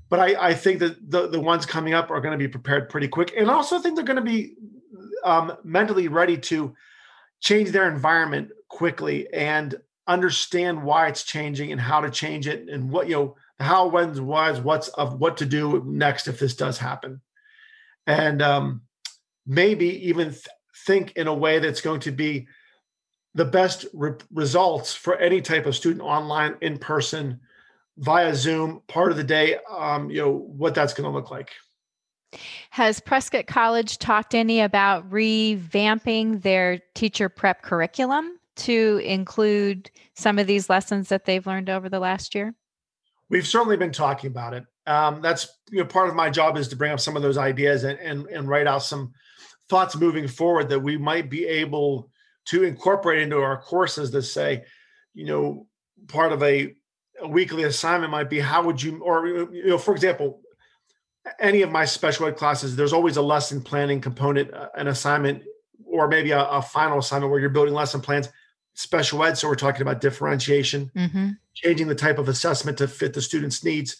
but 0.09 0.19
I, 0.19 0.49
I, 0.49 0.53
think 0.53 0.79
that 0.79 1.09
the, 1.09 1.27
the 1.29 1.39
ones 1.39 1.65
coming 1.65 1.93
up 1.93 2.11
are 2.11 2.19
going 2.19 2.33
to 2.33 2.37
be 2.37 2.47
prepared 2.47 2.89
pretty 2.89 3.07
quick. 3.07 3.33
And 3.37 3.49
I 3.49 3.53
also 3.53 3.79
think 3.79 3.95
they're 3.95 4.03
going 4.03 4.17
to 4.17 4.21
be 4.21 4.55
um, 5.23 5.53
mentally 5.63 6.09
ready 6.09 6.37
to 6.37 6.75
change 7.39 7.71
their 7.71 7.89
environment 7.89 8.51
quickly 8.67 9.31
and 9.33 9.75
understand 10.07 10.83
why 10.83 11.07
it's 11.07 11.23
changing 11.23 11.71
and 11.71 11.79
how 11.79 12.01
to 12.01 12.09
change 12.09 12.47
it 12.47 12.67
and 12.67 12.89
what 12.89 13.07
you 13.07 13.15
know 13.15 13.35
how 13.59 13.87
when's 13.87 14.19
why's 14.19 14.59
what's 14.59 14.87
of 14.89 15.19
what 15.19 15.37
to 15.37 15.45
do 15.45 15.83
next 15.85 16.27
if 16.27 16.39
this 16.39 16.55
does 16.55 16.77
happen 16.77 17.21
and 18.07 18.41
um, 18.41 18.81
maybe 19.45 20.07
even 20.07 20.29
th- 20.29 20.47
think 20.85 21.13
in 21.13 21.27
a 21.27 21.33
way 21.33 21.59
that's 21.59 21.81
going 21.81 21.99
to 22.01 22.11
be 22.11 22.47
the 23.33 23.45
best 23.45 23.85
re- 23.93 24.13
results 24.33 24.93
for 24.93 25.15
any 25.17 25.41
type 25.41 25.65
of 25.65 25.75
student 25.75 26.01
online 26.01 26.55
in 26.61 26.77
person 26.77 27.39
via 27.97 28.33
zoom 28.33 28.81
part 28.87 29.11
of 29.11 29.17
the 29.17 29.23
day 29.23 29.57
um, 29.69 30.09
you 30.09 30.21
know 30.21 30.31
what 30.31 30.73
that's 30.73 30.93
going 30.93 31.09
to 31.09 31.15
look 31.15 31.29
like 31.29 31.51
has 32.69 32.99
prescott 32.99 33.47
college 33.47 33.97
talked 33.97 34.33
any 34.33 34.61
about 34.61 35.09
revamping 35.09 36.41
their 36.41 36.79
teacher 36.95 37.29
prep 37.29 37.61
curriculum 37.61 38.37
to 38.55 39.01
include 39.03 39.89
some 40.13 40.37
of 40.37 40.47
these 40.47 40.69
lessons 40.69 41.09
that 41.09 41.25
they've 41.25 41.45
learned 41.47 41.69
over 41.69 41.89
the 41.89 41.99
last 41.99 42.35
year? 42.35 42.53
We've 43.29 43.47
certainly 43.47 43.77
been 43.77 43.91
talking 43.91 44.29
about 44.29 44.53
it. 44.53 44.65
Um, 44.87 45.21
that's 45.21 45.47
you 45.69 45.79
know 45.79 45.85
part 45.85 46.09
of 46.09 46.15
my 46.15 46.29
job 46.29 46.57
is 46.57 46.67
to 46.69 46.75
bring 46.75 46.91
up 46.91 46.99
some 46.99 47.15
of 47.15 47.21
those 47.21 47.37
ideas 47.37 47.83
and, 47.83 47.99
and 47.99 48.25
and 48.27 48.47
write 48.47 48.67
out 48.67 48.83
some 48.83 49.13
thoughts 49.71 49.95
moving 49.95 50.27
forward 50.27 50.69
that 50.69 50.79
we 50.79 50.97
might 50.97 51.29
be 51.29 51.45
able 51.45 52.11
to 52.45 52.63
incorporate 52.63 53.21
into 53.21 53.37
our 53.37 53.59
courses 53.61 54.11
that 54.11 54.23
say, 54.23 54.63
you 55.13 55.25
know, 55.25 55.65
part 56.07 56.31
of 56.31 56.43
a, 56.43 56.75
a 57.19 57.27
weekly 57.27 57.63
assignment 57.63 58.11
might 58.11 58.29
be 58.29 58.39
how 58.39 58.61
would 58.63 58.81
you 58.81 59.01
or 59.01 59.27
you 59.27 59.67
know 59.67 59.77
for 59.77 59.93
example 59.93 60.41
any 61.39 61.61
of 61.61 61.71
my 61.71 61.85
special 61.85 62.25
ed 62.25 62.35
classes 62.35 62.75
there's 62.75 62.93
always 62.93 63.17
a 63.17 63.21
lesson 63.21 63.61
planning 63.61 64.01
component 64.01 64.51
uh, 64.53 64.69
an 64.75 64.87
assignment 64.87 65.43
or 65.85 66.07
maybe 66.07 66.31
a, 66.31 66.43
a, 66.43 66.61
final 66.61 66.97
assignment 66.97 67.29
where 67.29 67.39
you're 67.39 67.49
building 67.49 67.75
lesson 67.75 68.01
plans 68.01 68.29
special 68.73 69.23
ed. 69.23 69.37
So 69.37 69.47
we're 69.47 69.55
talking 69.55 69.81
about 69.81 70.01
differentiation, 70.01 70.91
mm-hmm. 70.95 71.29
changing 71.53 71.87
the 71.87 71.95
type 71.95 72.17
of 72.17 72.29
assessment 72.29 72.77
to 72.79 72.87
fit 72.87 73.13
the 73.13 73.21
student's 73.21 73.63
needs, 73.63 73.97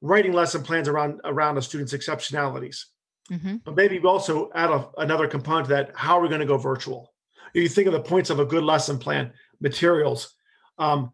writing 0.00 0.32
lesson 0.32 0.62
plans 0.62 0.88
around 0.88 1.20
around 1.24 1.58
a 1.58 1.62
student's 1.62 1.92
exceptionalities. 1.92 2.86
Mm-hmm. 3.32 3.56
But 3.64 3.76
maybe 3.76 3.98
we 3.98 4.06
also 4.06 4.50
add 4.54 4.70
a, 4.70 4.88
another 4.98 5.26
component 5.26 5.66
to 5.66 5.74
that. 5.74 5.92
How 5.94 6.18
are 6.18 6.20
we 6.20 6.28
going 6.28 6.40
to 6.40 6.46
go 6.46 6.58
virtual? 6.58 7.12
You 7.54 7.68
think 7.68 7.86
of 7.86 7.92
the 7.92 8.00
points 8.00 8.30
of 8.30 8.40
a 8.40 8.44
good 8.44 8.62
lesson 8.62 8.98
plan, 8.98 9.32
materials, 9.60 10.34
um, 10.78 11.12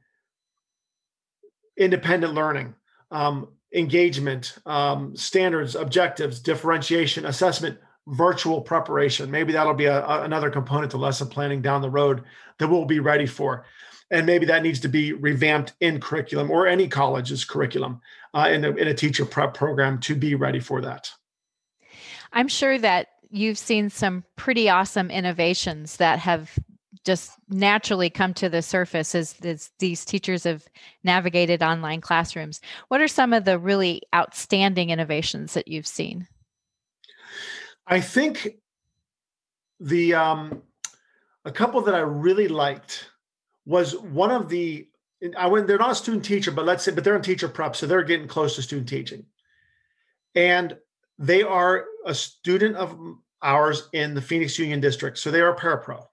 independent 1.77 2.35
learning, 2.35 2.75
um, 3.11 3.49
engagement, 3.75 4.59
um, 4.67 5.15
standards, 5.17 5.77
objectives, 5.77 6.41
differentiation, 6.41 7.27
assessment, 7.27 7.79
virtual 8.09 8.61
preparation. 8.61 9.31
Maybe 9.31 9.53
that'll 9.53 9.75
be 9.75 9.85
a, 9.85 10.05
a, 10.05 10.23
another 10.23 10.51
component 10.51 10.91
to 10.93 10.97
lesson 10.97 11.29
planning 11.29 11.63
down 11.63 11.83
the 11.83 11.91
road 11.91 12.25
that 12.59 12.69
we'll 12.69 12.85
be 12.85 13.01
ready 13.01 13.27
for. 13.27 13.65
And 14.11 14.25
maybe 14.25 14.47
that 14.47 14.63
needs 14.63 14.81
to 14.81 14.89
be 14.89 15.13
revamped 15.13 15.75
in 15.81 16.01
curriculum 16.01 16.51
or 16.51 16.67
any 16.67 16.89
college's 16.89 17.45
curriculum 17.45 18.01
uh, 18.33 18.49
in, 18.51 18.65
in 18.65 18.89
a 18.89 18.95
teacher 18.95 19.27
prep 19.27 19.55
program 19.55 20.01
to 20.01 20.15
be 20.15 20.35
ready 20.35 20.61
for 20.61 20.81
that. 20.81 21.11
I'm 22.33 22.49
sure 22.49 22.79
that 22.79 23.09
you've 23.31 23.59
seen 23.59 23.91
some 23.91 24.25
pretty 24.37 24.69
awesome 24.69 25.11
innovations 25.11 25.97
that 25.97 26.19
have 26.19 26.59
just 27.05 27.33
naturally 27.49 28.11
come 28.11 28.35
to 28.35 28.49
the 28.49 28.63
surface 28.63 29.15
as, 29.15 29.35
as, 29.43 29.71
these 29.79 30.05
teachers 30.05 30.45
have 30.45 30.65
navigated 31.05 31.63
online 31.63 32.01
classrooms. 32.01 32.61
What 32.89 33.01
are 33.01 33.09
some 33.09 33.33
of 33.33 33.45
the 33.45 33.59
really 33.59 34.03
outstanding 34.15 34.91
innovations 34.91 35.55
that 35.55 35.69
you've 35.69 35.87
seen? 35.87 36.27
I 37.87 38.01
think 38.01 38.59
the 39.81 40.15
um, 40.15 40.63
a 41.45 41.53
couple 41.53 41.81
that 41.83 41.95
I 41.95 42.01
really 42.01 42.49
liked 42.49 43.11
was 43.65 43.97
one 43.97 44.31
of 44.31 44.49
the 44.49 44.87
I 45.37 45.47
went 45.47 45.67
they're 45.67 45.79
not 45.79 45.93
a 45.93 45.95
student 45.95 46.25
teacher, 46.25 46.51
but 46.51 46.65
let's 46.65 46.85
say 46.85 46.93
but 46.93 47.05
they're 47.05 47.17
in 47.17 47.23
teacher 47.23 47.49
prep, 47.49 47.75
so 47.75 47.87
they're 47.87 48.03
getting 48.03 48.29
close 48.29 48.55
to 48.57 48.63
student 48.63 48.89
teaching, 48.89 49.25
and 50.35 50.77
they 51.19 51.43
are 51.43 51.87
a 52.09 52.15
student 52.15 52.75
of 52.75 52.99
ours 53.43 53.89
in 53.93 54.15
the 54.15 54.23
Phoenix 54.23 54.59
Union 54.59 54.81
District, 54.81 55.17
so 55.19 55.31
they 55.31 55.41
are 55.41 55.55
a 55.55 55.57
parapro. 55.57 56.07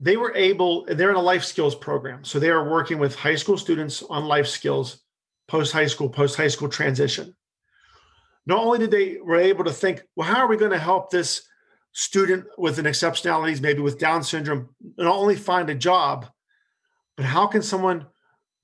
They 0.00 0.16
were 0.16 0.34
able 0.34 0.86
they're 0.86 1.10
in 1.10 1.16
a 1.16 1.22
life 1.22 1.44
skills 1.44 1.74
program 1.74 2.24
so 2.24 2.38
they 2.38 2.50
are 2.50 2.68
working 2.70 2.98
with 2.98 3.14
high 3.14 3.34
school 3.36 3.56
students 3.56 4.02
on 4.02 4.24
life 4.24 4.46
skills 4.46 5.02
post 5.48 5.72
high 5.72 5.86
school 5.86 6.08
post 6.10 6.36
high 6.36 6.48
school 6.48 6.68
transition. 6.68 7.34
Not 8.46 8.58
only 8.58 8.78
did 8.78 8.90
they 8.90 9.18
were 9.22 9.36
able 9.36 9.64
to 9.64 9.72
think 9.72 10.02
well 10.14 10.28
how 10.28 10.40
are 10.40 10.48
we 10.48 10.58
going 10.58 10.72
to 10.72 10.78
help 10.78 11.10
this 11.10 11.46
student 11.92 12.44
with 12.58 12.78
an 12.78 12.84
exceptionalities 12.84 13.62
maybe 13.62 13.80
with 13.80 13.98
down 13.98 14.22
syndrome 14.22 14.68
not 14.98 15.16
only 15.16 15.34
find 15.34 15.70
a 15.70 15.74
job 15.74 16.26
but 17.16 17.24
how 17.24 17.46
can 17.46 17.62
someone 17.62 18.06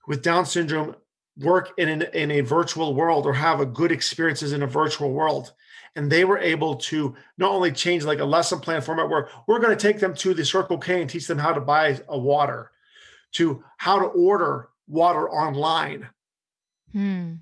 with 0.06 0.20
down 0.20 0.44
syndrome 0.44 0.94
work 1.38 1.72
in 1.78 1.88
an, 1.88 2.02
in 2.12 2.30
a 2.30 2.42
virtual 2.42 2.94
world 2.94 3.24
or 3.24 3.32
have 3.32 3.60
a 3.60 3.64
good 3.64 3.90
experiences 3.90 4.52
in 4.52 4.62
a 4.62 4.66
virtual 4.66 5.12
world 5.12 5.54
and 5.94 6.10
they 6.10 6.24
were 6.24 6.38
able 6.38 6.76
to 6.76 7.14
not 7.36 7.50
only 7.50 7.72
change 7.72 8.04
like 8.04 8.20
a 8.20 8.24
lesson 8.24 8.60
plan 8.60 8.80
format 8.80 9.08
where 9.08 9.28
we're 9.46 9.58
going 9.58 9.76
to 9.76 9.82
take 9.82 10.00
them 10.00 10.14
to 10.14 10.34
the 10.34 10.44
Circle 10.44 10.78
K 10.78 11.00
and 11.00 11.10
teach 11.10 11.26
them 11.26 11.38
how 11.38 11.52
to 11.52 11.60
buy 11.60 12.00
a 12.08 12.18
water, 12.18 12.70
to 13.32 13.62
how 13.76 13.98
to 13.98 14.06
order 14.06 14.68
water 14.88 15.28
online. 15.30 16.08
Hmm. 16.92 17.34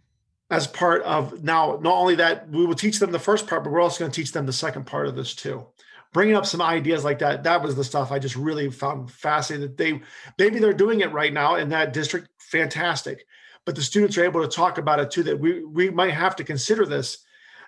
As 0.51 0.67
part 0.67 1.03
of 1.03 1.45
now, 1.45 1.79
not 1.81 1.95
only 1.95 2.17
that, 2.17 2.49
we 2.51 2.67
will 2.67 2.75
teach 2.75 2.99
them 2.99 3.13
the 3.13 3.21
first 3.21 3.47
part, 3.47 3.63
but 3.63 3.73
we're 3.73 3.81
also 3.81 4.01
going 4.01 4.11
to 4.11 4.21
teach 4.21 4.33
them 4.33 4.47
the 4.47 4.53
second 4.53 4.85
part 4.85 5.07
of 5.07 5.15
this 5.15 5.35
too. 5.35 5.65
Bringing 6.13 6.35
up 6.35 6.45
some 6.45 6.61
ideas 6.61 7.05
like 7.05 7.21
that, 7.21 7.45
that 7.45 7.63
was 7.63 7.77
the 7.77 7.85
stuff 7.85 8.11
I 8.11 8.19
just 8.19 8.35
really 8.35 8.69
found 8.69 9.13
fascinating. 9.13 9.69
That 9.69 9.77
they 9.77 10.01
maybe 10.41 10.59
they're 10.59 10.73
doing 10.73 11.03
it 11.03 11.13
right 11.13 11.33
now 11.33 11.55
in 11.55 11.69
that 11.69 11.93
district, 11.93 12.29
fantastic. 12.41 13.27
But 13.65 13.77
the 13.77 13.83
students 13.83 14.19
are 14.19 14.25
able 14.25 14.43
to 14.43 14.49
talk 14.49 14.79
about 14.79 14.99
it 14.99 15.13
too. 15.13 15.23
That 15.23 15.39
we 15.39 15.65
we 15.65 15.89
might 15.89 16.15
have 16.15 16.35
to 16.37 16.45
consider 16.45 16.85
this 16.85 17.19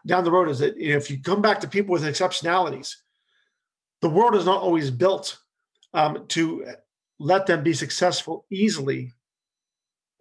down 0.06 0.24
the 0.24 0.30
road 0.30 0.48
is 0.48 0.58
that 0.58 0.76
you 0.76 0.90
know, 0.90 0.96
if 0.96 1.10
you 1.10 1.20
come 1.20 1.42
back 1.42 1.60
to 1.60 1.68
people 1.68 1.92
with 1.92 2.02
exceptionalities, 2.02 2.96
the 4.00 4.10
world 4.10 4.34
is 4.34 4.44
not 4.44 4.62
always 4.62 4.90
built 4.90 5.38
um, 5.94 6.26
to 6.28 6.66
let 7.18 7.46
them 7.46 7.62
be 7.62 7.72
successful 7.72 8.46
easily 8.50 9.12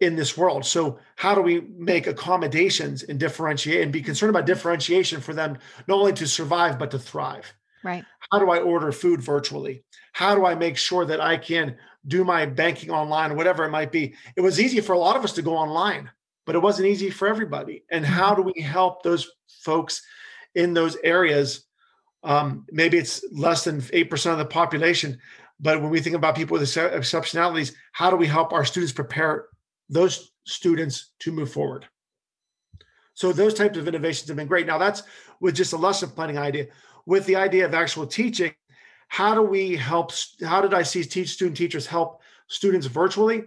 in 0.00 0.16
this 0.16 0.36
world. 0.36 0.64
So 0.64 0.98
how 1.16 1.34
do 1.34 1.40
we 1.40 1.60
make 1.60 2.06
accommodations 2.06 3.02
and 3.04 3.18
differentiate 3.18 3.82
and 3.82 3.92
be 3.92 4.02
concerned 4.02 4.30
about 4.30 4.46
differentiation 4.46 5.20
for 5.20 5.32
them 5.32 5.58
not 5.86 5.98
only 5.98 6.12
to 6.14 6.26
survive 6.26 6.78
but 6.78 6.90
to 6.92 6.98
thrive? 6.98 7.52
Right. 7.84 8.04
How 8.30 8.38
do 8.38 8.50
I 8.50 8.58
order 8.58 8.92
food 8.92 9.20
virtually? 9.20 9.84
How 10.12 10.34
do 10.34 10.44
I 10.44 10.54
make 10.54 10.76
sure 10.76 11.04
that 11.04 11.20
I 11.20 11.36
can 11.36 11.76
do 12.06 12.24
my 12.24 12.46
banking 12.46 12.90
online 12.90 13.32
or 13.32 13.34
whatever 13.34 13.64
it 13.64 13.70
might 13.70 13.90
be? 13.90 14.14
It 14.36 14.40
was 14.40 14.60
easy 14.60 14.80
for 14.80 14.92
a 14.92 14.98
lot 14.98 15.16
of 15.16 15.24
us 15.24 15.32
to 15.34 15.42
go 15.42 15.56
online 15.56 16.10
but 16.46 16.54
it 16.54 16.62
wasn't 16.62 16.88
easy 16.88 17.10
for 17.10 17.28
everybody. 17.28 17.84
And 17.90 18.04
how 18.04 18.34
do 18.34 18.42
we 18.42 18.60
help 18.62 19.02
those 19.02 19.30
folks 19.62 20.02
in 20.54 20.74
those 20.74 20.96
areas? 21.04 21.64
Um, 22.22 22.66
maybe 22.70 22.98
it's 22.98 23.24
less 23.32 23.64
than 23.64 23.80
8% 23.80 24.32
of 24.32 24.38
the 24.38 24.44
population, 24.44 25.18
but 25.60 25.80
when 25.80 25.90
we 25.90 26.00
think 26.00 26.16
about 26.16 26.36
people 26.36 26.58
with 26.58 26.68
exceptionalities, 26.68 27.72
how 27.92 28.10
do 28.10 28.16
we 28.16 28.26
help 28.26 28.52
our 28.52 28.64
students 28.64 28.92
prepare 28.92 29.46
those 29.88 30.32
students 30.44 31.12
to 31.20 31.32
move 31.32 31.52
forward? 31.52 31.86
So 33.14 33.32
those 33.32 33.54
types 33.54 33.78
of 33.78 33.86
innovations 33.86 34.28
have 34.28 34.36
been 34.36 34.48
great. 34.48 34.66
Now 34.66 34.78
that's 34.78 35.02
with 35.40 35.54
just 35.54 35.72
a 35.72 35.76
lesson 35.76 36.10
planning 36.10 36.38
idea. 36.38 36.66
With 37.06 37.26
the 37.26 37.36
idea 37.36 37.64
of 37.64 37.74
actual 37.74 38.06
teaching, 38.06 38.52
how 39.08 39.34
do 39.34 39.42
we 39.42 39.76
help? 39.76 40.12
How 40.42 40.60
did 40.60 40.72
I 40.72 40.82
see 40.82 41.04
teach 41.04 41.30
student 41.30 41.56
teachers 41.56 41.86
help 41.86 42.22
students 42.48 42.86
virtually? 42.86 43.44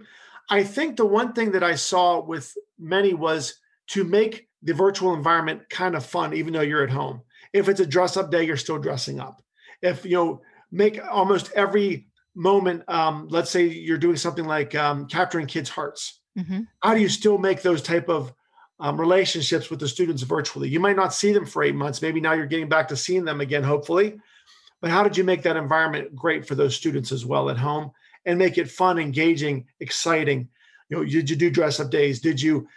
I 0.50 0.64
think 0.64 0.98
the 0.98 1.06
one 1.06 1.34
thing 1.34 1.52
that 1.52 1.64
I 1.64 1.76
saw 1.76 2.22
with 2.22 2.56
many 2.80 3.14
was 3.14 3.56
to 3.88 4.04
make 4.04 4.48
the 4.62 4.74
virtual 4.74 5.14
environment 5.14 5.70
kind 5.70 5.96
of 5.96 6.06
fun, 6.06 6.34
even 6.34 6.54
though 6.54 6.62
you're 6.62 6.84
at 6.84 6.90
home. 6.90 7.22
If 7.54 7.70
it's 7.70 7.80
a 7.80 7.86
dress 7.86 8.18
up 8.18 8.32
day, 8.32 8.44
you're 8.44 8.58
still 8.58 8.80
dressing 8.80 9.20
up. 9.20 9.42
If 9.82 10.06
you 10.06 10.16
know, 10.16 10.42
make 10.72 11.00
almost 11.10 11.52
every 11.54 12.08
moment, 12.36 12.84
um, 12.88 13.28
let's 13.30 13.50
say 13.50 13.66
you're 13.66 13.98
doing 13.98 14.18
something 14.18 14.46
like 14.46 14.76
um, 14.76 15.08
capturing 15.08 15.48
kids' 15.48 15.70
hearts. 15.70 16.20
Mm-hmm. 16.38 16.62
How 16.82 16.94
do 16.94 17.02
you 17.02 17.10
still 17.10 17.38
make 17.38 17.62
those 17.62 17.82
type 17.82 18.10
of 18.10 18.34
um, 18.80 19.00
relationships 19.00 19.70
with 19.70 19.80
the 19.80 19.88
students 19.88 20.24
virtually? 20.24 20.68
You 20.68 20.80
might 20.80 20.98
not 20.98 21.14
see 21.14 21.32
them 21.32 21.46
for 21.46 21.64
eight 21.64 21.76
months. 21.76 22.02
Maybe 22.02 22.20
now 22.20 22.34
you're 22.34 22.46
getting 22.46 22.70
back 22.70 22.90
to 22.90 22.98
seeing 22.98 23.24
them 23.24 23.40
again, 23.40 23.64
hopefully. 23.64 24.20
But 24.82 24.92
how 24.92 25.04
did 25.04 25.16
you 25.16 25.24
make 25.24 25.44
that 25.44 25.56
environment 25.56 26.16
great 26.16 26.46
for 26.46 26.56
those 26.56 26.76
students 26.76 27.12
as 27.12 27.26
well 27.26 27.50
at 27.50 27.58
home? 27.58 27.92
And 28.26 28.40
make 28.40 28.58
it 28.58 28.70
fun, 28.70 29.00
engaging, 29.00 29.66
exciting. 29.80 30.50
You 30.90 30.98
know, 30.98 31.04
did 31.04 31.30
you 31.30 31.36
do 31.36 31.50
dress 31.50 31.80
up 31.80 31.90
days? 31.90 32.20
Did 32.20 32.42
you 32.42 32.68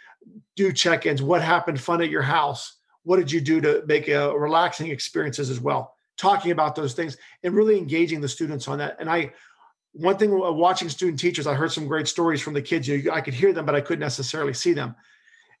do 0.55 0.71
check-ins? 0.71 1.21
What 1.21 1.41
happened 1.41 1.79
fun 1.79 2.01
at 2.01 2.09
your 2.09 2.21
house? 2.21 2.77
What 3.03 3.17
did 3.17 3.31
you 3.31 3.41
do 3.41 3.61
to 3.61 3.83
make 3.87 4.07
a 4.07 4.37
relaxing 4.37 4.91
experiences 4.91 5.49
as 5.49 5.59
well? 5.59 5.95
Talking 6.17 6.51
about 6.51 6.75
those 6.75 6.93
things 6.93 7.17
and 7.43 7.53
really 7.53 7.77
engaging 7.77 8.21
the 8.21 8.27
students 8.27 8.67
on 8.67 8.77
that. 8.79 8.97
And 8.99 9.09
I, 9.09 9.31
one 9.93 10.17
thing 10.17 10.29
watching 10.31 10.89
student 10.89 11.19
teachers, 11.19 11.47
I 11.47 11.53
heard 11.53 11.71
some 11.71 11.87
great 11.87 12.07
stories 12.07 12.41
from 12.41 12.53
the 12.53 12.61
kids. 12.61 12.87
You, 12.87 13.11
I 13.11 13.21
could 13.21 13.33
hear 13.33 13.53
them, 13.53 13.65
but 13.65 13.73
I 13.73 13.81
couldn't 13.81 14.01
necessarily 14.01 14.53
see 14.53 14.73
them, 14.73 14.95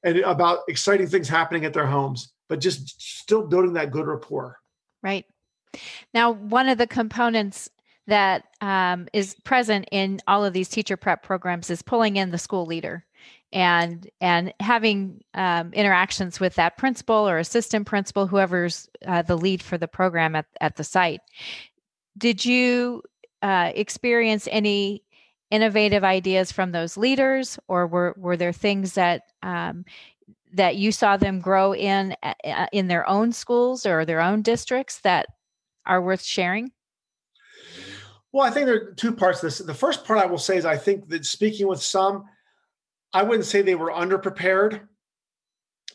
and 0.03 0.19
about 0.19 0.59
exciting 0.67 1.07
things 1.07 1.27
happening 1.27 1.65
at 1.65 1.73
their 1.73 1.87
homes, 1.87 2.33
but 2.47 2.59
just 2.59 3.01
still 3.01 3.47
building 3.47 3.73
that 3.73 3.91
good 3.91 4.05
rapport. 4.05 4.57
Right. 5.01 5.25
Now, 6.13 6.31
one 6.31 6.67
of 6.69 6.77
the 6.77 6.87
components 6.87 7.69
that 8.09 8.45
um, 8.61 9.07
is 9.13 9.35
present 9.43 9.87
in 9.91 10.19
all 10.27 10.43
of 10.43 10.53
these 10.53 10.69
teacher 10.69 10.97
prep 10.97 11.23
programs 11.23 11.69
is 11.69 11.81
pulling 11.81 12.17
in 12.17 12.31
the 12.31 12.37
school 12.37 12.65
leader 12.65 13.05
and 13.51 14.09
and 14.21 14.53
having 14.59 15.23
um, 15.33 15.73
interactions 15.73 16.39
with 16.39 16.55
that 16.55 16.77
principal 16.77 17.27
or 17.27 17.37
assistant 17.37 17.87
principal 17.87 18.27
whoever's 18.27 18.89
uh, 19.07 19.21
the 19.21 19.37
lead 19.37 19.61
for 19.63 19.77
the 19.77 19.87
program 19.87 20.35
at, 20.35 20.45
at 20.61 20.75
the 20.75 20.83
site. 20.83 21.21
Did 22.17 22.43
you 22.43 23.01
uh, 23.41 23.71
experience 23.73 24.47
any 24.51 25.03
innovative 25.51 26.03
ideas 26.03 26.51
from 26.51 26.71
those 26.71 26.97
leaders 26.97 27.57
or 27.67 27.87
were, 27.87 28.13
were 28.17 28.37
there 28.37 28.53
things 28.53 28.93
that 28.93 29.23
um, 29.41 29.85
that 30.53 30.75
you 30.75 30.91
saw 30.91 31.17
them 31.17 31.39
grow 31.39 31.73
in 31.73 32.15
uh, 32.23 32.67
in 32.71 32.87
their 32.87 33.07
own 33.07 33.31
schools 33.31 33.85
or 33.85 34.05
their 34.05 34.21
own 34.21 34.41
districts 34.41 34.99
that 34.99 35.27
are 35.85 36.01
worth 36.01 36.21
sharing 36.21 36.71
well, 38.31 38.45
I 38.45 38.51
think 38.51 38.65
there 38.67 38.75
are 38.75 38.93
two 38.93 39.11
parts 39.11 39.39
to 39.39 39.47
this. 39.47 39.59
The 39.59 39.73
first 39.73 40.05
part 40.05 40.19
I 40.19 40.25
will 40.25 40.37
say 40.37 40.57
is 40.57 40.65
I 40.65 40.77
think 40.77 41.09
that 41.09 41.25
speaking 41.25 41.67
with 41.67 41.81
some, 41.81 42.25
I 43.13 43.23
wouldn't 43.23 43.45
say 43.45 43.61
they 43.61 43.75
were 43.75 43.91
underprepared, 43.91 44.81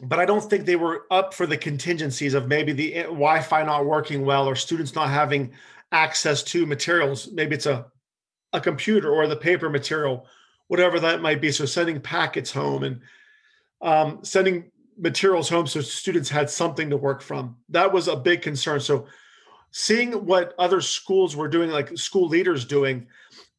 but 0.00 0.18
I 0.18 0.24
don't 0.24 0.42
think 0.42 0.64
they 0.64 0.76
were 0.76 1.06
up 1.10 1.32
for 1.32 1.46
the 1.46 1.56
contingencies 1.56 2.34
of 2.34 2.48
maybe 2.48 2.72
the 2.72 3.02
Wi-Fi 3.04 3.62
not 3.62 3.86
working 3.86 4.24
well 4.24 4.48
or 4.48 4.56
students 4.56 4.94
not 4.94 5.10
having 5.10 5.52
access 5.92 6.42
to 6.42 6.66
materials. 6.66 7.30
Maybe 7.32 7.54
it's 7.54 7.66
a 7.66 7.86
a 8.54 8.60
computer 8.60 9.10
or 9.10 9.26
the 9.26 9.36
paper 9.36 9.68
material, 9.68 10.26
whatever 10.68 11.00
that 11.00 11.20
might 11.20 11.40
be. 11.40 11.50
So 11.50 11.66
sending 11.66 12.00
packets 12.00 12.52
home 12.52 12.84
and 12.84 13.00
um, 13.82 14.20
sending 14.24 14.70
materials 14.96 15.48
home 15.48 15.66
so 15.66 15.80
students 15.80 16.30
had 16.30 16.48
something 16.48 16.88
to 16.88 16.96
work 16.96 17.20
from. 17.20 17.56
That 17.68 17.92
was 17.92 18.08
a 18.08 18.16
big 18.16 18.42
concern. 18.42 18.80
So 18.80 19.06
seeing 19.76 20.12
what 20.24 20.54
other 20.56 20.80
schools 20.80 21.34
were 21.34 21.48
doing, 21.48 21.68
like 21.68 21.98
school 21.98 22.28
leaders 22.28 22.64
doing, 22.64 23.08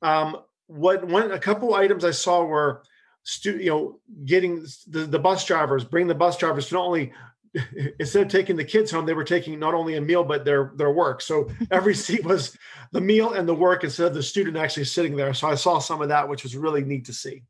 um, 0.01 0.37
what 0.67 1.05
one 1.05 1.29
a 1.29 1.37
couple 1.37 1.73
items 1.73 2.05
I 2.05 2.11
saw 2.11 2.41
were 2.45 2.83
stu- 3.23 3.57
you 3.57 3.69
know 3.69 3.99
getting 4.23 4.65
the, 4.87 4.99
the 4.99 5.19
bus 5.19 5.43
drivers, 5.45 5.83
bring 5.83 6.07
the 6.07 6.15
bus 6.15 6.37
drivers 6.37 6.69
to 6.69 6.75
not 6.75 6.85
only 6.85 7.11
instead 7.99 8.23
of 8.23 8.31
taking 8.31 8.55
the 8.55 8.63
kids 8.63 8.91
home, 8.91 9.05
they 9.05 9.13
were 9.13 9.25
taking 9.25 9.59
not 9.59 9.73
only 9.73 9.95
a 9.97 10.01
meal 10.01 10.23
but 10.23 10.45
their 10.45 10.71
their 10.77 10.91
work. 10.91 11.21
So 11.21 11.49
every 11.69 11.93
seat 12.05 12.23
was 12.23 12.57
the 12.93 13.01
meal 13.01 13.33
and 13.33 13.47
the 13.47 13.53
work 13.53 13.83
instead 13.83 14.07
of 14.07 14.13
the 14.13 14.23
student 14.23 14.55
actually 14.55 14.85
sitting 14.85 15.17
there. 15.17 15.33
So 15.33 15.49
I 15.49 15.55
saw 15.55 15.79
some 15.79 16.01
of 16.01 16.07
that, 16.07 16.29
which 16.29 16.43
was 16.43 16.55
really 16.55 16.85
neat 16.85 17.03
to 17.05 17.13
see, 17.13 17.43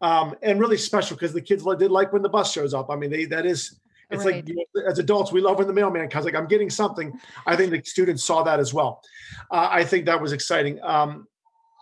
um, 0.00 0.36
and 0.40 0.60
really 0.60 0.78
special 0.78 1.16
because 1.16 1.32
the 1.32 1.40
kids 1.40 1.64
did 1.80 1.90
like 1.90 2.12
when 2.12 2.22
the 2.22 2.28
bus 2.28 2.52
shows 2.52 2.74
up. 2.74 2.90
I 2.90 2.96
mean, 2.96 3.10
they 3.10 3.24
that 3.24 3.44
is. 3.44 3.80
It's 4.14 4.24
right. 4.24 4.36
like 4.36 4.48
you 4.48 4.54
know, 4.54 4.82
as 4.88 4.98
adults, 4.98 5.32
we 5.32 5.40
love 5.40 5.58
when 5.58 5.66
the 5.66 5.72
mailman 5.72 6.08
comes. 6.08 6.24
Like 6.24 6.34
I'm 6.34 6.48
getting 6.48 6.70
something. 6.70 7.12
I 7.46 7.56
think 7.56 7.70
the 7.70 7.82
students 7.82 8.24
saw 8.24 8.42
that 8.44 8.60
as 8.60 8.72
well. 8.72 9.02
Uh, 9.50 9.68
I 9.70 9.84
think 9.84 10.06
that 10.06 10.20
was 10.20 10.32
exciting. 10.32 10.82
Um, 10.82 11.26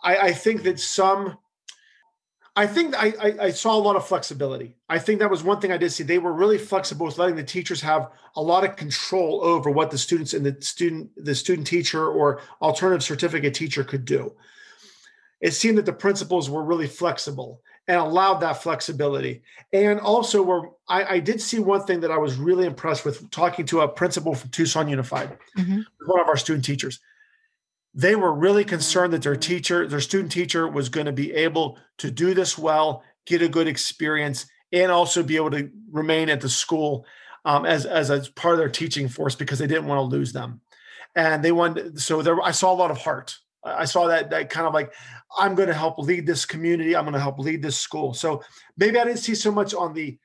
I, 0.03 0.17
I 0.17 0.33
think 0.33 0.63
that 0.63 0.79
some 0.79 1.37
I 2.55 2.67
think 2.67 2.95
I, 2.95 3.13
I, 3.19 3.45
I, 3.45 3.49
saw 3.49 3.75
a 3.75 3.81
lot 3.81 3.95
of 3.95 4.07
flexibility. 4.07 4.75
I 4.87 4.99
think 4.99 5.19
that 5.19 5.29
was 5.29 5.43
one 5.43 5.59
thing 5.59 5.71
I 5.71 5.77
did 5.77 5.91
see. 5.91 6.03
They 6.03 6.19
were 6.19 6.33
really 6.33 6.59
flexible 6.59 7.07
with 7.07 7.17
letting 7.17 7.35
the 7.35 7.43
teachers 7.43 7.81
have 7.81 8.11
a 8.35 8.41
lot 8.41 8.63
of 8.63 8.75
control 8.75 9.43
over 9.43 9.71
what 9.71 9.89
the 9.89 9.97
students 9.97 10.35
and 10.35 10.45
the 10.45 10.61
student, 10.61 11.09
the 11.17 11.33
student 11.33 11.65
teacher 11.65 12.07
or 12.07 12.41
alternative 12.61 13.03
certificate 13.03 13.55
teacher 13.55 13.83
could 13.83 14.05
do. 14.05 14.33
It 15.41 15.51
seemed 15.51 15.79
that 15.79 15.87
the 15.87 15.93
principals 15.93 16.47
were 16.47 16.63
really 16.63 16.87
flexible 16.87 17.63
and 17.87 17.97
allowed 17.97 18.35
that 18.35 18.61
flexibility. 18.63 19.41
And 19.71 19.99
also, 19.99 20.41
were 20.41 20.69
I, 20.87 21.15
I 21.15 21.19
did 21.19 21.41
see 21.41 21.59
one 21.59 21.83
thing 21.83 22.01
that 22.01 22.11
I 22.11 22.17
was 22.17 22.35
really 22.35 22.65
impressed 22.65 23.05
with 23.05 23.29
talking 23.31 23.65
to 23.67 23.81
a 23.81 23.87
principal 23.87 24.35
from 24.35 24.49
Tucson 24.51 24.87
Unified, 24.87 25.37
mm-hmm. 25.57 25.81
one 26.05 26.19
of 26.21 26.27
our 26.27 26.37
student 26.37 26.65
teachers 26.65 26.99
they 27.93 28.15
were 28.15 28.33
really 28.33 28.65
concerned 28.65 29.13
that 29.13 29.21
their 29.21 29.35
teacher, 29.35 29.87
their 29.87 30.01
student 30.01 30.31
teacher, 30.31 30.67
was 30.67 30.89
going 30.89 31.05
to 31.05 31.11
be 31.11 31.31
able 31.33 31.77
to 31.99 32.09
do 32.09 32.33
this 32.33 32.57
well, 32.57 33.03
get 33.25 33.41
a 33.41 33.47
good 33.47 33.67
experience, 33.67 34.47
and 34.71 34.91
also 34.91 35.21
be 35.21 35.35
able 35.35 35.51
to 35.51 35.69
remain 35.91 36.29
at 36.29 36.41
the 36.41 36.49
school 36.49 37.05
um, 37.45 37.65
as 37.65 37.85
as 37.85 38.09
a 38.09 38.21
part 38.33 38.55
of 38.55 38.59
their 38.59 38.69
teaching 38.69 39.07
force 39.07 39.35
because 39.35 39.59
they 39.59 39.67
didn't 39.67 39.85
want 39.85 39.99
to 39.99 40.15
lose 40.15 40.33
them. 40.33 40.61
And 41.15 41.43
they 41.43 41.51
wanted, 41.51 42.01
so 42.01 42.23
there, 42.23 42.41
I 42.41 42.51
saw 42.51 42.73
a 42.73 42.75
lot 42.75 42.89
of 42.89 42.97
heart. 42.97 43.37
I 43.65 43.85
saw 43.85 44.07
that 44.07 44.29
that 44.29 44.49
kind 44.49 44.67
of 44.67 44.73
like 44.73 44.93
I'm 45.37 45.55
going 45.55 45.69
to 45.69 45.73
help 45.73 45.97
lead 45.97 46.25
this 46.25 46.45
community. 46.45 46.95
I'm 46.95 47.03
going 47.03 47.13
to 47.13 47.19
help 47.19 47.39
lead 47.39 47.61
this 47.61 47.77
school. 47.77 48.13
So 48.13 48.43
maybe 48.77 48.99
I 48.99 49.05
didn't 49.05 49.19
see 49.19 49.35
so 49.35 49.51
much 49.51 49.73
on 49.73 49.93
the 49.93 50.17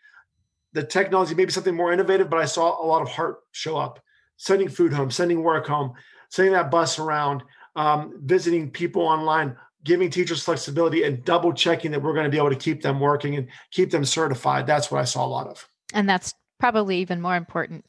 the 0.72 0.82
technology, 0.82 1.34
maybe 1.34 1.50
something 1.50 1.74
more 1.74 1.92
innovative, 1.92 2.28
but 2.28 2.38
I 2.38 2.44
saw 2.44 2.82
a 2.82 2.86
lot 2.86 3.02
of 3.02 3.08
heart 3.08 3.38
show 3.52 3.76
up. 3.76 4.00
Sending 4.36 4.68
food 4.68 4.92
home, 4.92 5.10
sending 5.10 5.42
work 5.42 5.66
home, 5.66 5.94
sending 6.30 6.52
that 6.52 6.70
bus 6.70 6.98
around, 6.98 7.42
um, 7.74 8.20
visiting 8.22 8.70
people 8.70 9.02
online, 9.02 9.56
giving 9.82 10.10
teachers 10.10 10.42
flexibility, 10.44 11.02
and 11.02 11.24
double 11.24 11.52
checking 11.52 11.90
that 11.90 12.00
we're 12.00 12.12
going 12.12 12.24
to 12.24 12.30
be 12.30 12.36
able 12.36 12.50
to 12.50 12.56
keep 12.56 12.82
them 12.82 13.00
working 13.00 13.34
and 13.34 13.48
keep 13.72 13.90
them 13.90 14.04
certified. 14.04 14.66
That's 14.66 14.92
what 14.92 15.00
I 15.00 15.04
saw 15.04 15.24
a 15.24 15.26
lot 15.26 15.48
of. 15.48 15.68
And 15.92 16.08
that's 16.08 16.34
probably 16.60 16.98
even 16.98 17.20
more 17.20 17.34
important, 17.34 17.84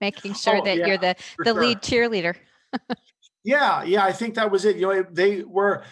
making 0.00 0.34
sure 0.34 0.58
oh, 0.58 0.64
that 0.64 0.78
yeah, 0.78 0.86
you're 0.86 0.98
the 0.98 1.16
the 1.38 1.52
sure. 1.52 1.60
lead 1.60 1.82
cheerleader. 1.82 2.36
yeah, 3.42 3.82
yeah, 3.82 4.04
I 4.04 4.12
think 4.12 4.34
that 4.34 4.50
was 4.50 4.64
it. 4.64 4.76
You 4.76 4.82
know, 4.82 5.06
they 5.10 5.42
were 5.42 5.84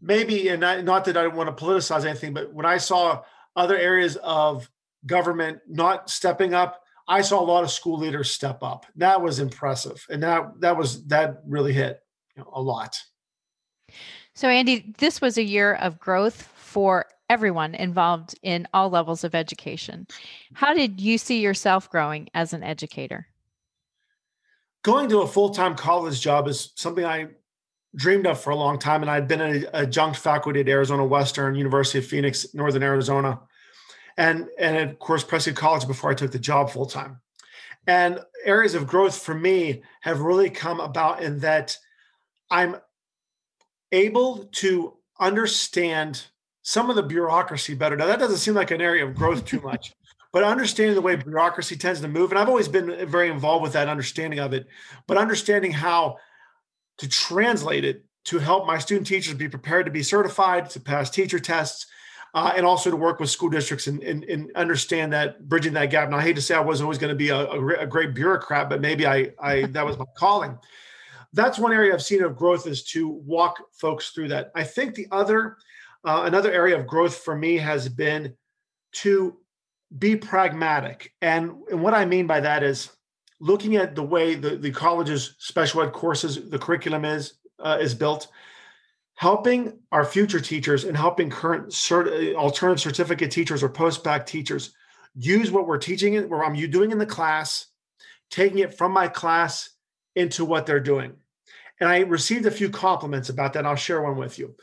maybe, 0.00 0.48
and 0.48 0.64
I, 0.64 0.80
not 0.80 1.04
that 1.04 1.16
I 1.16 1.22
don't 1.22 1.36
want 1.36 1.56
to 1.56 1.64
politicize 1.64 2.04
anything, 2.04 2.34
but 2.34 2.52
when 2.52 2.66
I 2.66 2.78
saw 2.78 3.22
other 3.56 3.76
areas 3.76 4.16
of 4.16 4.70
government 5.06 5.60
not 5.68 6.10
stepping 6.10 6.54
up, 6.54 6.82
I 7.08 7.22
saw 7.22 7.40
a 7.40 7.44
lot 7.44 7.64
of 7.64 7.70
school 7.70 7.98
leaders 7.98 8.30
step 8.30 8.62
up. 8.62 8.86
That 8.96 9.20
was 9.20 9.40
impressive, 9.40 10.04
and 10.08 10.22
that 10.22 10.60
that 10.60 10.76
was 10.76 11.06
that 11.06 11.42
really 11.46 11.72
hit 11.72 12.00
you 12.36 12.42
know, 12.42 12.50
a 12.52 12.62
lot. 12.62 12.96
So, 14.34 14.48
Andy, 14.48 14.94
this 14.98 15.20
was 15.20 15.36
a 15.36 15.42
year 15.42 15.74
of 15.74 15.98
growth 15.98 16.42
for 16.56 17.06
everyone 17.28 17.74
involved 17.74 18.38
in 18.42 18.66
all 18.72 18.90
levels 18.90 19.24
of 19.24 19.34
education. 19.34 20.06
How 20.54 20.72
did 20.74 21.00
you 21.00 21.18
see 21.18 21.40
yourself 21.40 21.90
growing 21.90 22.28
as 22.34 22.52
an 22.52 22.62
educator? 22.62 23.26
Going 24.82 25.08
to 25.10 25.20
a 25.20 25.26
full 25.26 25.50
time 25.50 25.74
college 25.74 26.20
job 26.20 26.48
is 26.48 26.72
something 26.76 27.04
I 27.04 27.28
dreamed 27.94 28.26
of 28.26 28.40
for 28.40 28.50
a 28.50 28.56
long 28.56 28.78
time. 28.78 29.02
And 29.02 29.10
I'd 29.10 29.28
been 29.28 29.40
an 29.40 29.66
adjunct 29.74 30.18
faculty 30.18 30.60
at 30.60 30.68
Arizona 30.68 31.04
Western, 31.04 31.54
University 31.54 31.98
of 31.98 32.06
Phoenix, 32.06 32.54
Northern 32.54 32.82
Arizona, 32.82 33.40
and, 34.16 34.48
and 34.58 34.76
of 34.76 34.98
course, 34.98 35.24
Prescott 35.24 35.56
College 35.56 35.86
before 35.86 36.10
I 36.10 36.14
took 36.14 36.30
the 36.30 36.38
job 36.38 36.70
full 36.70 36.86
time. 36.86 37.20
And 37.86 38.20
areas 38.44 38.74
of 38.74 38.86
growth 38.86 39.18
for 39.18 39.34
me 39.34 39.82
have 40.02 40.20
really 40.20 40.50
come 40.50 40.80
about 40.80 41.22
in 41.22 41.40
that 41.40 41.76
I'm 42.50 42.76
able 43.92 44.44
to 44.52 44.94
understand 45.18 46.24
some 46.62 46.90
of 46.90 46.96
the 46.96 47.02
bureaucracy 47.02 47.74
better. 47.74 47.96
Now, 47.96 48.06
that 48.06 48.18
doesn't 48.18 48.38
seem 48.38 48.54
like 48.54 48.70
an 48.70 48.80
area 48.80 49.06
of 49.06 49.14
growth 49.14 49.44
too 49.44 49.60
much, 49.60 49.94
but 50.32 50.44
understanding 50.44 50.94
the 50.94 51.00
way 51.00 51.16
bureaucracy 51.16 51.76
tends 51.76 52.00
to 52.00 52.08
move, 52.08 52.30
and 52.30 52.38
I've 52.38 52.48
always 52.48 52.68
been 52.68 53.08
very 53.08 53.30
involved 53.30 53.62
with 53.62 53.72
that 53.72 53.88
understanding 53.88 54.38
of 54.38 54.52
it, 54.52 54.66
but 55.06 55.16
understanding 55.16 55.72
how 55.72 56.18
to 56.98 57.08
translate 57.08 57.84
it 57.84 58.04
to 58.26 58.38
help 58.38 58.66
my 58.66 58.78
student 58.78 59.06
teachers 59.06 59.34
be 59.34 59.48
prepared 59.48 59.86
to 59.86 59.92
be 59.92 60.02
certified, 60.02 60.70
to 60.70 60.80
pass 60.80 61.10
teacher 61.10 61.38
tests, 61.38 61.86
uh, 62.34 62.52
and 62.54 62.64
also 62.64 62.90
to 62.90 62.96
work 62.96 63.18
with 63.18 63.30
school 63.30 63.48
districts 63.48 63.86
and, 63.86 64.02
and, 64.02 64.22
and, 64.24 64.52
understand 64.54 65.12
that 65.12 65.48
bridging 65.48 65.72
that 65.72 65.86
gap. 65.86 66.06
and 66.06 66.14
I 66.14 66.22
hate 66.22 66.36
to 66.36 66.42
say 66.42 66.54
I 66.54 66.60
wasn't 66.60 66.84
always 66.84 66.98
going 66.98 67.10
to 67.10 67.16
be 67.16 67.30
a, 67.30 67.50
a, 67.50 67.86
great 67.86 68.14
bureaucrat, 68.14 68.68
but 68.68 68.80
maybe 68.80 69.04
I, 69.04 69.32
I 69.40 69.62
that 69.62 69.84
was 69.84 69.98
my 69.98 70.04
calling 70.16 70.56
that's 71.32 71.58
one 71.58 71.72
area 71.72 71.92
I've 71.92 72.02
seen 72.02 72.22
of 72.22 72.36
growth 72.36 72.66
is 72.66 72.82
to 72.84 73.08
walk 73.08 73.62
folks 73.72 74.10
through 74.10 74.28
that. 74.28 74.50
I 74.54 74.64
think 74.64 74.94
the 74.94 75.06
other 75.10 75.56
uh, 76.02 76.22
another 76.24 76.50
area 76.50 76.78
of 76.78 76.86
growth 76.86 77.16
for 77.16 77.36
me 77.36 77.58
has 77.58 77.88
been 77.88 78.34
to 78.92 79.36
be 79.98 80.16
pragmatic, 80.16 81.12
and, 81.20 81.52
and 81.70 81.82
what 81.82 81.94
I 81.94 82.04
mean 82.04 82.26
by 82.26 82.40
that 82.40 82.62
is 82.62 82.90
looking 83.40 83.76
at 83.76 83.94
the 83.94 84.02
way 84.02 84.34
the, 84.34 84.56
the 84.56 84.70
college's 84.70 85.34
special 85.38 85.82
ed 85.82 85.92
courses, 85.92 86.48
the 86.48 86.58
curriculum 86.58 87.04
is 87.04 87.34
uh, 87.58 87.78
is 87.80 87.94
built, 87.94 88.28
helping 89.14 89.78
our 89.92 90.04
future 90.04 90.40
teachers 90.40 90.84
and 90.84 90.96
helping 90.96 91.28
current 91.28 91.68
cert, 91.68 92.34
alternative 92.34 92.80
certificate 92.80 93.30
teachers 93.30 93.62
or 93.62 93.68
post 93.68 94.04
bac 94.04 94.26
teachers 94.26 94.72
use 95.14 95.50
what 95.50 95.66
we're 95.66 95.78
teaching, 95.78 96.16
where 96.28 96.44
I'm 96.44 96.54
you 96.54 96.68
doing 96.68 96.90
in 96.90 96.98
the 96.98 97.06
class, 97.06 97.66
taking 98.30 98.58
it 98.58 98.78
from 98.78 98.92
my 98.92 99.08
class 99.08 99.70
into 100.14 100.44
what 100.44 100.66
they're 100.66 100.80
doing. 100.80 101.12
And 101.80 101.88
I 101.88 102.00
received 102.00 102.46
a 102.46 102.50
few 102.50 102.70
compliments 102.70 103.28
about 103.28 103.54
that. 103.54 103.66
I'll 103.66 103.76
share 103.76 104.02
one 104.02 104.16
with 104.16 104.38
you. 104.38 104.54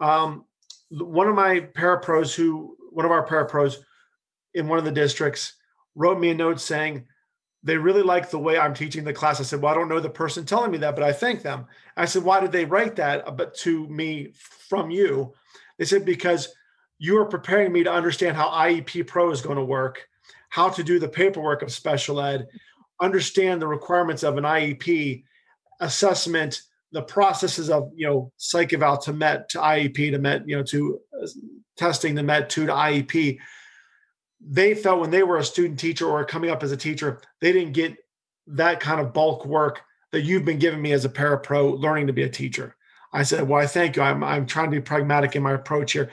Um, 0.00 0.44
one 0.90 1.28
of 1.28 1.34
my 1.34 1.60
parapros, 1.60 2.34
who 2.34 2.76
one 2.90 3.04
of 3.04 3.10
our 3.10 3.26
parapros 3.26 3.76
in 4.58 4.68
one 4.68 4.78
of 4.78 4.84
the 4.84 4.92
districts, 4.92 5.54
wrote 5.94 6.20
me 6.20 6.30
a 6.30 6.34
note 6.34 6.60
saying 6.60 7.06
they 7.62 7.76
really 7.76 8.02
like 8.02 8.30
the 8.30 8.38
way 8.38 8.58
I'm 8.58 8.74
teaching 8.74 9.04
the 9.04 9.12
class. 9.12 9.40
I 9.40 9.44
said, 9.44 9.60
"Well, 9.60 9.72
I 9.72 9.74
don't 9.74 9.88
know 9.88 10.00
the 10.00 10.10
person 10.10 10.44
telling 10.44 10.70
me 10.70 10.78
that, 10.78 10.94
but 10.94 11.04
I 11.04 11.12
thank 11.12 11.42
them." 11.42 11.66
I 11.96 12.04
said, 12.04 12.22
"Why 12.22 12.40
did 12.40 12.52
they 12.52 12.64
write 12.64 12.96
that?" 12.96 13.36
But 13.36 13.54
to 13.56 13.88
me 13.88 14.32
from 14.68 14.90
you, 14.90 15.34
they 15.78 15.84
said 15.84 16.04
because 16.04 16.48
you 16.98 17.18
are 17.18 17.26
preparing 17.26 17.72
me 17.72 17.84
to 17.84 17.92
understand 17.92 18.36
how 18.36 18.48
IEP 18.48 19.06
Pro 19.06 19.30
is 19.30 19.40
going 19.40 19.56
to 19.56 19.64
work, 19.64 20.06
how 20.50 20.68
to 20.68 20.82
do 20.82 20.98
the 20.98 21.08
paperwork 21.08 21.62
of 21.62 21.72
special 21.72 22.20
ed, 22.20 22.46
understand 23.00 23.62
the 23.62 23.66
requirements 23.66 24.22
of 24.22 24.36
an 24.36 24.44
IEP 24.44 25.24
assessment, 25.80 26.62
the 26.92 27.02
processes 27.02 27.70
of 27.70 27.90
you 27.94 28.06
know 28.06 28.32
psych 28.36 28.72
eval 28.72 28.98
to 28.98 29.12
MET 29.12 29.48
to 29.50 29.58
IEP 29.58 30.10
to 30.12 30.18
MET, 30.18 30.48
you 30.48 30.56
know, 30.56 30.62
to 30.64 31.00
uh, 31.20 31.26
testing 31.76 32.16
to 32.16 32.22
MET 32.22 32.50
two 32.50 32.66
to 32.66 32.72
IEP. 32.72 33.38
They 34.40 34.74
felt 34.74 35.00
when 35.00 35.10
they 35.10 35.22
were 35.22 35.38
a 35.38 35.44
student 35.44 35.80
teacher 35.80 36.06
or 36.06 36.24
coming 36.24 36.50
up 36.50 36.62
as 36.62 36.72
a 36.72 36.76
teacher, 36.76 37.20
they 37.40 37.52
didn't 37.52 37.72
get 37.72 37.96
that 38.46 38.80
kind 38.80 39.00
of 39.00 39.12
bulk 39.12 39.44
work 39.44 39.82
that 40.12 40.22
you've 40.22 40.44
been 40.44 40.58
giving 40.58 40.80
me 40.80 40.92
as 40.92 41.04
a 41.04 41.08
parapro 41.08 41.78
learning 41.78 42.06
to 42.06 42.12
be 42.12 42.22
a 42.22 42.28
teacher. 42.28 42.76
I 43.12 43.22
said, 43.22 43.48
Well, 43.48 43.62
I 43.62 43.66
thank 43.66 43.96
you. 43.96 44.02
I'm, 44.02 44.22
I'm 44.22 44.46
trying 44.46 44.70
to 44.70 44.76
be 44.76 44.80
pragmatic 44.80 45.36
in 45.36 45.42
my 45.42 45.52
approach 45.52 45.92
here. 45.92 46.10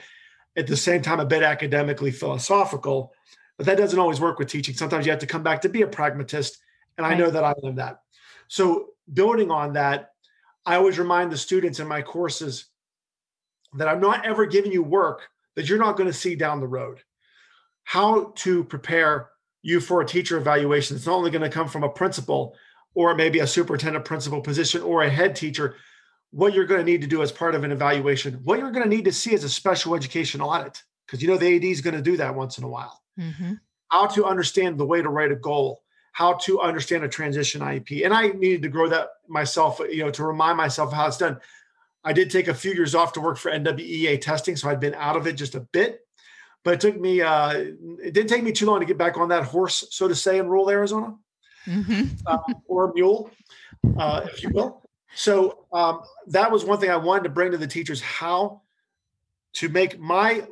At 0.56 0.66
the 0.66 0.76
same 0.76 1.02
time, 1.02 1.20
a 1.20 1.26
bit 1.26 1.42
academically 1.42 2.10
philosophical, 2.10 3.12
but 3.56 3.66
that 3.66 3.78
doesn't 3.78 3.98
always 3.98 4.20
work 4.20 4.38
with 4.38 4.48
teaching. 4.48 4.74
Sometimes 4.74 5.04
you 5.04 5.12
have 5.12 5.20
to 5.20 5.26
come 5.26 5.42
back 5.42 5.60
to 5.62 5.68
be 5.68 5.82
a 5.82 5.86
pragmatist 5.86 6.58
and 6.96 7.06
I 7.06 7.14
know 7.14 7.30
that 7.30 7.44
I 7.44 7.54
am 7.64 7.76
that. 7.76 8.00
So, 8.48 8.90
building 9.12 9.50
on 9.50 9.74
that, 9.74 10.12
I 10.64 10.76
always 10.76 10.98
remind 10.98 11.30
the 11.30 11.36
students 11.36 11.78
in 11.78 11.86
my 11.86 12.02
courses 12.02 12.66
that 13.74 13.88
I'm 13.88 14.00
not 14.00 14.24
ever 14.24 14.46
giving 14.46 14.72
you 14.72 14.82
work 14.82 15.28
that 15.54 15.68
you're 15.68 15.78
not 15.78 15.96
going 15.96 16.08
to 16.08 16.16
see 16.16 16.36
down 16.36 16.60
the 16.60 16.66
road. 16.66 17.02
How 17.86 18.32
to 18.36 18.64
prepare 18.64 19.30
you 19.62 19.80
for 19.80 20.00
a 20.00 20.06
teacher 20.06 20.36
evaluation. 20.36 20.96
It's 20.96 21.06
not 21.06 21.14
only 21.14 21.30
going 21.30 21.42
to 21.42 21.48
come 21.48 21.68
from 21.68 21.84
a 21.84 21.88
principal 21.88 22.56
or 22.94 23.14
maybe 23.14 23.38
a 23.38 23.46
superintendent 23.46 24.04
principal 24.04 24.40
position 24.40 24.82
or 24.82 25.02
a 25.02 25.08
head 25.08 25.36
teacher. 25.36 25.76
What 26.32 26.52
you're 26.52 26.66
going 26.66 26.84
to 26.84 26.92
need 26.92 27.02
to 27.02 27.06
do 27.06 27.22
as 27.22 27.30
part 27.30 27.54
of 27.54 27.62
an 27.62 27.70
evaluation, 27.70 28.40
what 28.42 28.58
you're 28.58 28.72
going 28.72 28.82
to 28.82 28.94
need 28.94 29.04
to 29.04 29.12
see 29.12 29.32
is 29.32 29.44
a 29.44 29.48
special 29.48 29.94
education 29.94 30.40
audit, 30.40 30.82
because 31.06 31.22
you 31.22 31.28
know 31.28 31.36
the 31.36 31.54
AD 31.54 31.64
is 31.64 31.80
going 31.80 31.94
to 31.94 32.02
do 32.02 32.16
that 32.16 32.34
once 32.34 32.58
in 32.58 32.64
a 32.64 32.68
while. 32.68 33.00
Mm-hmm. 33.18 33.54
How 33.88 34.06
to 34.08 34.24
understand 34.24 34.78
the 34.78 34.86
way 34.86 35.00
to 35.00 35.08
write 35.08 35.30
a 35.30 35.36
goal, 35.36 35.82
how 36.12 36.34
to 36.34 36.60
understand 36.60 37.04
a 37.04 37.08
transition 37.08 37.60
IEP. 37.60 38.04
And 38.04 38.12
I 38.12 38.28
needed 38.28 38.62
to 38.62 38.68
grow 38.68 38.88
that 38.88 39.10
myself, 39.28 39.80
you 39.90 40.04
know, 40.04 40.10
to 40.10 40.24
remind 40.24 40.56
myself 40.56 40.92
how 40.92 41.06
it's 41.06 41.18
done. 41.18 41.38
I 42.02 42.12
did 42.12 42.30
take 42.30 42.48
a 42.48 42.54
few 42.54 42.72
years 42.72 42.94
off 42.94 43.12
to 43.12 43.20
work 43.20 43.38
for 43.38 43.50
NWEA 43.50 44.20
testing, 44.20 44.56
so 44.56 44.68
I'd 44.68 44.80
been 44.80 44.94
out 44.94 45.16
of 45.16 45.26
it 45.26 45.34
just 45.34 45.54
a 45.54 45.60
bit. 45.60 46.05
But 46.66 46.74
it 46.74 46.80
took 46.80 47.00
me, 47.00 47.20
uh, 47.20 47.52
it 47.52 48.12
didn't 48.12 48.26
take 48.26 48.42
me 48.42 48.50
too 48.50 48.66
long 48.66 48.80
to 48.80 48.86
get 48.86 48.98
back 48.98 49.16
on 49.16 49.28
that 49.28 49.44
horse, 49.44 49.86
so 49.90 50.08
to 50.08 50.16
say, 50.16 50.38
in 50.38 50.48
rural 50.48 50.68
Arizona 50.68 51.14
mm-hmm. 51.64 52.06
uh, 52.26 52.38
or 52.66 52.92
mule, 52.92 53.30
uh, 53.96 54.22
if 54.24 54.42
you 54.42 54.50
will. 54.50 54.82
So 55.14 55.66
um, 55.72 56.02
that 56.26 56.50
was 56.50 56.64
one 56.64 56.80
thing 56.80 56.90
I 56.90 56.96
wanted 56.96 57.22
to 57.22 57.28
bring 57.28 57.52
to 57.52 57.56
the 57.56 57.68
teachers 57.68 58.00
how 58.00 58.62
to 59.54 59.68
make 59.68 60.00
my 60.00 60.42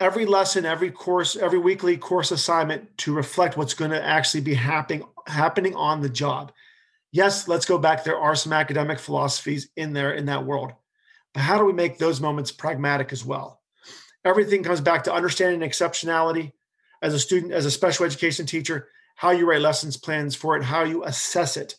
every 0.00 0.26
lesson, 0.26 0.66
every 0.66 0.90
course, 0.90 1.36
every 1.36 1.60
weekly 1.60 1.96
course 1.96 2.32
assignment 2.32 2.98
to 2.98 3.14
reflect 3.14 3.56
what's 3.56 3.74
going 3.74 3.92
to 3.92 4.04
actually 4.04 4.40
be 4.40 4.54
happening 4.54 5.04
happening 5.28 5.76
on 5.76 6.00
the 6.00 6.08
job. 6.08 6.50
Yes, 7.12 7.46
let's 7.46 7.64
go 7.64 7.78
back. 7.78 8.02
There 8.02 8.18
are 8.18 8.34
some 8.34 8.52
academic 8.52 8.98
philosophies 8.98 9.68
in 9.76 9.92
there 9.92 10.14
in 10.14 10.26
that 10.26 10.44
world, 10.44 10.72
but 11.32 11.44
how 11.44 11.58
do 11.58 11.64
we 11.64 11.72
make 11.72 11.96
those 11.96 12.20
moments 12.20 12.50
pragmatic 12.50 13.12
as 13.12 13.24
well? 13.24 13.57
Everything 14.24 14.62
comes 14.62 14.80
back 14.80 15.04
to 15.04 15.12
understanding 15.12 15.68
exceptionality 15.68 16.52
as 17.02 17.14
a 17.14 17.18
student, 17.18 17.52
as 17.52 17.66
a 17.66 17.70
special 17.70 18.04
education 18.04 18.46
teacher, 18.46 18.88
how 19.16 19.30
you 19.30 19.48
write 19.48 19.60
lessons 19.60 19.96
plans 19.96 20.34
for 20.34 20.56
it, 20.56 20.62
how 20.62 20.82
you 20.82 21.04
assess 21.04 21.56
it. 21.56 21.76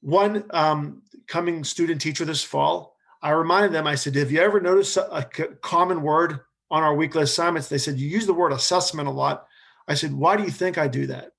One 0.00 0.44
um, 0.50 1.02
coming 1.26 1.64
student 1.64 2.00
teacher 2.00 2.24
this 2.24 2.42
fall, 2.42 2.96
I 3.22 3.30
reminded 3.30 3.72
them, 3.72 3.86
I 3.86 3.94
said, 3.94 4.14
Have 4.16 4.30
you 4.30 4.40
ever 4.40 4.60
noticed 4.60 4.96
a, 4.98 5.26
common 5.62 6.02
word 6.02 6.40
on 6.70 6.82
our 6.82 6.94
weekly 6.94 7.22
assignments? 7.22 7.68
They 7.68 7.78
said, 7.78 7.98
You 7.98 8.08
use 8.08 8.26
the 8.26 8.34
word 8.34 8.52
assessment 8.52 9.08
a 9.08 9.12
lot. 9.12 9.46
I 9.88 9.94
said, 9.94 10.12
Why 10.12 10.36
do 10.36 10.42
you 10.42 10.50
think 10.50 10.76
I 10.76 10.88
do 10.88 11.06
that? 11.06 11.30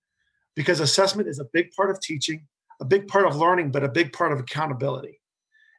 Because 0.56 0.80
assessment 0.80 1.28
is 1.28 1.39
a 1.39 1.46
big 1.54 1.72
part 1.74 1.91
of 1.91 2.02
teaching, 2.02 2.48
a 2.82 2.86
big 2.86 3.08
part 3.08 3.26
of 3.26 3.36
learning, 3.36 3.72
but 3.72 3.84
a 3.84 3.89
big 3.89 4.13
part 4.13 4.32
of 4.32 4.39
accountability. 4.39 5.22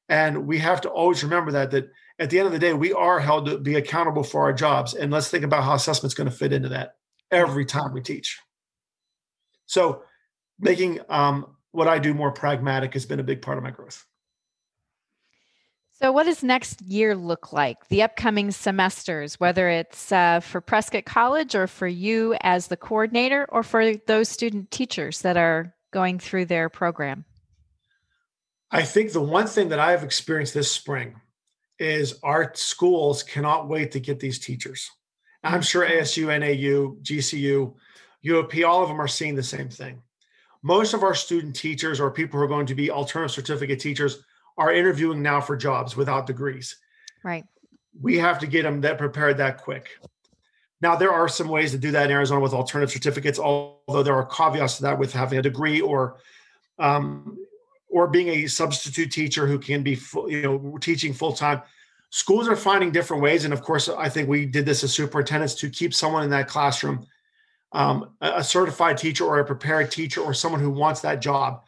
And 0.09 0.47
we 0.47 0.59
have 0.59 0.81
to 0.83 0.89
always 0.89 1.25
remember 1.25 1.51
that, 1.53 1.73
that 1.73 1.91
at 2.19 2.31
the 2.31 2.39
end 2.39 2.47
of 2.47 2.53
the 2.53 2.59
day, 2.59 2.73
we 2.73 2.93
are 2.93 3.21
held 3.21 3.47
to 3.47 3.59
be 3.59 3.75
accountable 3.75 4.23
for 4.23 4.43
our 4.43 4.53
jobs. 4.53 4.95
And 4.95 5.13
let's 5.13 5.29
think 5.29 5.45
about 5.45 5.65
how 5.65 5.75
assessment's 5.75 6.15
going 6.15 6.31
to 6.31 6.35
fit 6.35 6.53
into 6.53 6.71
that 6.71 6.97
every 7.31 7.65
time 7.65 7.93
we 7.93 8.01
teach. 8.01 8.39
So 9.67 10.03
making 10.59 11.01
um, 11.09 11.57
what 11.73 11.89
I 11.89 11.99
do 11.99 12.15
more 12.15 12.33
pragmatic 12.33 12.95
has 12.95 13.05
been 13.05 13.21
a 13.21 13.25
big 13.25 13.43
part 13.43 13.59
of 13.59 13.65
my 13.65 13.71
growth. 13.71 14.05
So, 15.99 16.13
what 16.13 16.25
does 16.25 16.43
next 16.43 16.83
year 16.83 17.15
look 17.15 17.55
like? 17.55 17.89
The 17.89 18.03
upcoming 18.03 18.51
semesters, 18.51 19.41
whether 19.41 19.71
it's 19.71 20.13
uh, 20.13 20.41
for 20.41 20.61
Prescott 20.61 21.07
College 21.07 21.55
or 21.55 21.67
for 21.67 21.87
you 21.87 22.37
as 22.43 22.67
the 22.67 22.77
coordinator, 22.77 23.47
or 23.49 23.63
for 23.63 23.97
those 23.97 24.29
student 24.29 24.71
teachers 24.71 25.23
that 25.23 25.39
are 25.39 25.75
going 25.93 26.19
through 26.19 26.45
their 26.47 26.69
program? 26.69 27.25
I 28.71 28.83
think 28.83 29.13
the 29.13 29.23
one 29.23 29.47
thing 29.47 29.71
that 29.71 29.79
I 29.79 29.93
have 29.93 30.03
experienced 30.03 30.53
this 30.53 30.71
spring 30.71 31.19
is 31.79 32.19
our 32.23 32.53
schools 32.55 33.23
cannot 33.23 33.69
wait 33.69 33.93
to 33.93 34.01
get 34.01 34.21
these 34.21 34.39
teachers. 34.39 34.91
I'm 35.45 35.63
sure 35.63 35.87
mm-hmm. 35.87 36.01
ASU, 36.01 36.27
NAU, 36.27 36.97
GCU, 37.03 37.75
UOP, 38.25 38.69
all 38.69 38.83
of 38.83 38.89
them 38.89 39.01
are 39.01 39.09
seeing 39.09 39.35
the 39.35 39.43
same 39.43 39.69
thing 39.69 40.03
most 40.67 40.95
of 40.95 41.05
our 41.05 41.15
student 41.15 41.55
teachers 41.55 42.01
or 42.01 42.11
people 42.11 42.41
who 42.41 42.45
are 42.45 42.49
going 42.49 42.67
to 42.67 42.75
be 42.75 42.91
alternative 42.91 43.33
certificate 43.33 43.79
teachers 43.79 44.25
are 44.59 44.73
interviewing 44.73 45.23
now 45.23 45.41
for 45.41 45.57
jobs 45.57 45.97
without 45.97 46.27
degrees. 46.27 46.79
Right. 47.23 47.45
We 48.01 48.19
have 48.19 48.41
to 48.41 48.49
get 48.49 48.65
them 48.65 48.81
that 48.81 48.99
prepared 48.99 49.37
that 49.37 49.59
quick. 49.59 49.91
Now 50.81 50.97
there 50.97 51.13
are 51.13 51.29
some 51.29 51.49
ways 51.49 51.71
to 51.71 51.79
do 51.79 51.93
that 51.93 52.07
in 52.07 52.11
Arizona 52.11 52.41
with 52.41 52.53
alternative 52.53 52.93
certificates, 52.93 53.39
although 53.39 54.03
there 54.03 54.17
are 54.17 54.27
caveats 54.27 54.79
to 54.79 54.83
that 54.83 54.99
with 54.99 55.13
having 55.13 55.39
a 55.39 55.43
degree 55.43 55.81
or 55.81 56.17
um, 56.81 57.39
or 57.97 58.07
being 58.07 58.29
a 58.29 58.47
substitute 58.47 59.11
teacher 59.11 59.47
who 59.47 59.59
can 59.59 59.83
be 59.83 59.99
you 60.29 60.43
know 60.43 60.77
teaching 60.83 61.15
full 61.15 61.33
time. 61.33 61.63
Schools 62.11 62.47
are 62.47 62.55
finding 62.55 62.93
different 62.93 63.23
ways, 63.23 63.47
and 63.47 63.55
of 63.55 63.63
course, 63.63 63.89
I 63.89 64.11
think 64.11 64.29
we 64.29 64.45
did 64.45 64.67
this 64.67 64.85
as 64.85 64.93
superintendents 64.93 65.55
to 65.55 65.71
keep 65.71 65.95
someone 65.95 66.23
in 66.23 66.29
that 66.31 66.47
classroom 66.47 67.07
um, 67.73 68.11
a 68.21 68.45
certified 68.45 68.99
teacher 68.99 69.25
or 69.25 69.39
a 69.39 69.45
prepared 69.45 69.91
teacher 69.91 70.21
or 70.21 70.35
someone 70.35 70.61
who 70.61 70.71
wants 70.71 71.01
that 71.01 71.23
job, 71.23 71.63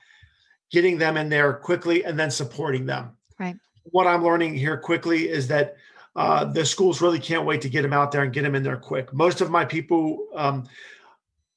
getting 0.71 0.99
them 0.99 1.17
in 1.17 1.31
there 1.31 1.55
quickly 1.55 2.05
and 2.05 2.19
then 2.19 2.31
supporting 2.31 2.85
them. 2.85 3.17
Right. 3.39 3.57
What 3.85 4.07
I'm 4.07 4.23
learning 4.23 4.55
here 4.55 4.77
quickly 4.77 5.31
is 5.31 5.49
that 5.49 5.77
uh, 6.15 6.45
the 6.45 6.65
schools 6.65 7.01
really 7.01 7.19
can't 7.19 7.47
wait 7.47 7.63
to 7.63 7.71
get 7.71 7.83
them 7.83 7.95
out 7.95 8.13
there 8.13 8.23
and 8.23 8.33
get 8.35 8.43
them 8.43 8.55
in 8.55 8.63
there 8.63 8.77
quick. 8.77 9.15
Most 9.15 9.41
of 9.41 9.51
my 9.51 9.65
people 9.65 10.29
um, 10.35 10.69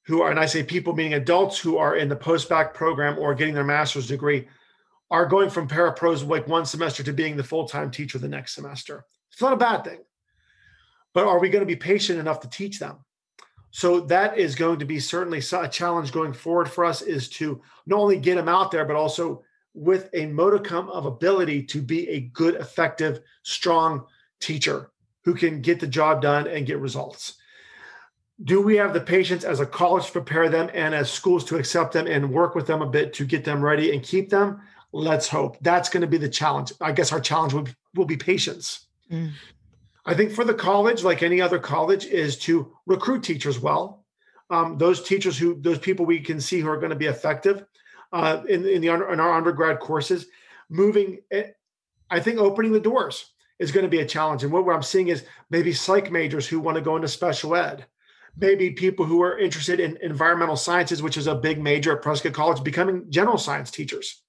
who 0.04 0.22
are, 0.22 0.32
and 0.32 0.40
I 0.40 0.46
say 0.46 0.64
people 0.64 0.94
meaning 0.94 1.16
adults 1.16 1.60
who 1.60 1.78
are 1.78 1.98
in 1.98 2.08
the 2.08 2.16
post-bac 2.16 2.74
program 2.74 3.20
or 3.20 3.36
getting 3.36 3.54
their 3.54 3.64
master's 3.66 4.08
degree, 4.08 4.48
are 5.12 5.26
going 5.26 5.50
from 5.50 5.68
parapros 5.68 6.28
like 6.28 6.48
one 6.48 6.66
semester 6.66 7.04
to 7.04 7.14
being 7.14 7.36
the 7.36 7.44
full-time 7.44 7.92
teacher 7.92 8.18
the 8.18 8.30
next 8.30 8.56
semester. 8.56 9.06
It's 9.32 9.42
not 9.42 9.54
a 9.54 9.58
bad 9.58 9.84
thing. 9.84 10.00
But 11.14 11.28
are 11.28 11.40
we 11.40 11.50
going 11.50 11.62
to 11.62 11.66
be 11.66 11.76
patient 11.76 12.18
enough 12.18 12.40
to 12.40 12.50
teach 12.50 12.80
them? 12.80 13.00
So 13.72 14.00
that 14.02 14.38
is 14.38 14.56
going 14.56 14.80
to 14.80 14.86
be 14.86 15.00
certainly 15.00 15.40
a 15.40 15.68
challenge 15.68 16.14
going 16.14 16.34
forward 16.34 16.70
for 16.70 16.86
us 16.86 17.02
is 17.02 17.30
to 17.30 17.62
not 17.86 18.00
only 18.00 18.18
get 18.18 18.36
them 18.36 18.50
out 18.50 18.72
there, 18.72 18.86
but 18.86 18.96
also 18.96 19.44
with 19.74 20.10
a 20.14 20.26
modicum 20.28 20.90
of 20.90 21.06
ability 21.06 21.64
to 21.64 21.82
be 21.82 22.08
a 22.10 22.22
good, 22.22 22.56
effective, 22.56 23.22
strong 23.44 24.06
teacher 24.40 24.92
who 25.24 25.34
can 25.34 25.62
get 25.62 25.80
the 25.80 25.88
job 25.88 26.22
done 26.22 26.48
and 26.48 26.66
get 26.66 26.80
results. 26.80 27.36
Do 28.44 28.62
we 28.62 28.76
have 28.78 28.94
the 28.94 29.02
patience 29.02 29.44
as 29.44 29.60
a 29.60 29.66
college 29.66 30.08
to 30.08 30.12
prepare 30.14 30.50
them 30.50 30.70
and 30.74 30.96
as 30.96 31.12
schools 31.12 31.46
to 31.46 31.58
accept 31.58 31.94
them 31.94 32.08
and 32.08 32.34
work 32.34 32.56
with 32.56 32.66
them 32.66 32.82
a 32.82 32.90
bit 32.90 33.14
to 33.14 33.26
get 33.26 33.46
them 33.46 33.62
ready 33.62 33.94
and 33.94 34.04
keep 34.04 34.30
them? 34.30 34.62
Let's 34.94 35.28
hope. 35.28 35.58
That's 35.62 35.90
going 35.90 36.02
to 36.02 36.08
be 36.08 36.18
the 36.18 36.30
challenge. 36.30 36.74
I 36.82 36.92
guess 36.92 37.12
our 37.12 37.22
challenge 37.22 37.54
will 37.54 37.64
be, 37.64 37.76
will 37.96 38.06
be 38.06 38.18
patience. 38.18 38.88
Mm. 39.10 39.32
I 40.06 40.14
think 40.14 40.32
for 40.32 40.44
the 40.44 40.54
college, 40.54 41.04
like 41.04 41.24
any 41.24 41.42
other 41.42 41.60
college, 41.60 42.06
is 42.06 42.38
to 42.40 42.76
recruit 42.86 43.24
teachers 43.24 43.60
well. 43.60 44.06
Um, 44.50 44.78
those 44.78 45.04
teachers 45.04 45.38
who, 45.38 45.60
those 45.62 45.80
people 45.80 46.06
we 46.06 46.20
can 46.20 46.42
see 46.42 46.60
who 46.60 46.70
are 46.70 46.78
going 46.78 46.90
to 46.90 46.96
be 46.96 47.06
effective 47.06 47.66
uh, 48.12 48.42
in 48.50 48.66
in 48.66 48.82
the 48.82 48.90
in 48.90 49.20
our 49.20 49.34
undergrad 49.34 49.80
courses, 49.80 50.28
moving. 50.70 51.20
Eh, 51.32 51.52
I 52.10 52.20
think 52.20 52.40
opening 52.40 52.74
the 52.74 52.80
doors 52.80 53.32
is 53.60 53.72
going 53.72 53.86
to 53.86 53.90
be 53.90 54.02
a 54.02 54.06
challenge. 54.06 54.44
And 54.44 54.52
what, 54.52 54.66
what 54.66 54.76
I'm 54.76 54.84
seeing 54.84 55.08
is 55.08 55.24
maybe 55.50 55.72
psych 55.72 56.12
majors 56.12 56.48
who 56.48 56.60
want 56.60 56.76
to 56.76 56.82
go 56.82 56.96
into 56.96 57.08
special 57.08 57.56
ed, 57.56 57.86
maybe 58.36 58.72
people 58.72 59.06
who 59.06 59.22
are 59.22 59.38
interested 59.38 59.80
in 59.80 59.98
environmental 60.02 60.58
sciences, 60.58 61.02
which 61.02 61.16
is 61.16 61.28
a 61.28 61.36
big 61.36 61.62
major 61.62 61.96
at 61.96 62.02
Prescott 62.02 62.34
College, 62.34 62.64
becoming 62.64 63.06
general 63.10 63.38
science 63.38 63.72
teachers, 63.72 64.24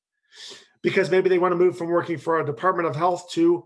because 0.82 1.10
maybe 1.10 1.28
they 1.28 1.38
want 1.38 1.52
to 1.52 1.56
move 1.56 1.78
from 1.78 1.88
working 1.88 2.18
for 2.18 2.40
a 2.40 2.46
Department 2.46 2.88
of 2.88 2.96
Health 2.96 3.30
to 3.32 3.64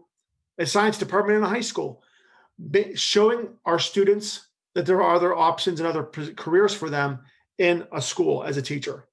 a 0.59 0.67
science 0.67 0.99
department 0.99 1.39
in 1.39 1.45
a 1.45 1.49
high 1.49 1.61
school, 1.61 2.03
showing 2.95 3.49
our 3.65 3.79
students 3.79 4.49
that 4.75 4.87
there 4.87 5.03
are 5.03 5.15
other 5.15 5.35
options 5.35 5.81
and 5.81 5.89
other 5.89 6.05
careers 6.37 6.75
for 6.75 6.91
them 6.91 7.21
in 7.59 7.87
a 7.93 8.01
school 8.01 8.45
as 8.45 8.57
a 8.57 8.63
teacher. 8.63 9.07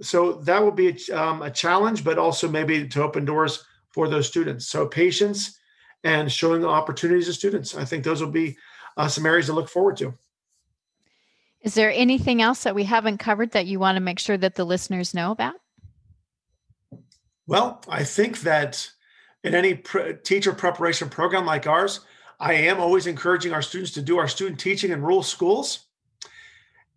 So 0.00 0.34
that 0.44 0.62
will 0.62 0.72
be 0.72 0.96
a, 1.10 1.20
um, 1.20 1.42
a 1.42 1.50
challenge, 1.50 2.04
but 2.04 2.18
also 2.18 2.48
maybe 2.48 2.86
to 2.88 3.02
open 3.02 3.24
doors 3.24 3.64
for 3.90 4.08
those 4.08 4.28
students. 4.28 4.66
So 4.66 4.86
patience 4.86 5.58
and 6.04 6.30
showing 6.30 6.64
opportunities 6.64 7.26
to 7.26 7.32
students. 7.32 7.76
I 7.76 7.84
think 7.84 8.04
those 8.04 8.22
will 8.22 8.30
be 8.30 8.56
uh, 8.96 9.08
some 9.08 9.26
areas 9.26 9.46
to 9.46 9.52
look 9.52 9.68
forward 9.68 9.96
to. 9.96 10.14
Is 11.60 11.74
there 11.74 11.92
anything 11.92 12.40
else 12.40 12.62
that 12.62 12.76
we 12.76 12.84
haven't 12.84 13.18
covered 13.18 13.50
that 13.52 13.66
you 13.66 13.80
want 13.80 13.96
to 13.96 14.00
make 14.00 14.20
sure 14.20 14.36
that 14.36 14.54
the 14.54 14.64
listeners 14.64 15.14
know 15.14 15.32
about? 15.32 15.56
Well, 17.48 17.82
I 17.88 18.04
think 18.04 18.42
that 18.42 18.88
in 19.42 19.54
any 19.54 19.74
pre- 19.74 20.14
teacher 20.22 20.52
preparation 20.52 21.08
program 21.08 21.46
like 21.46 21.66
ours, 21.66 22.00
I 22.38 22.52
am 22.52 22.78
always 22.78 23.06
encouraging 23.06 23.54
our 23.54 23.62
students 23.62 23.92
to 23.92 24.02
do 24.02 24.18
our 24.18 24.28
student 24.28 24.60
teaching 24.60 24.92
in 24.92 25.00
rural 25.00 25.22
schools. 25.22 25.86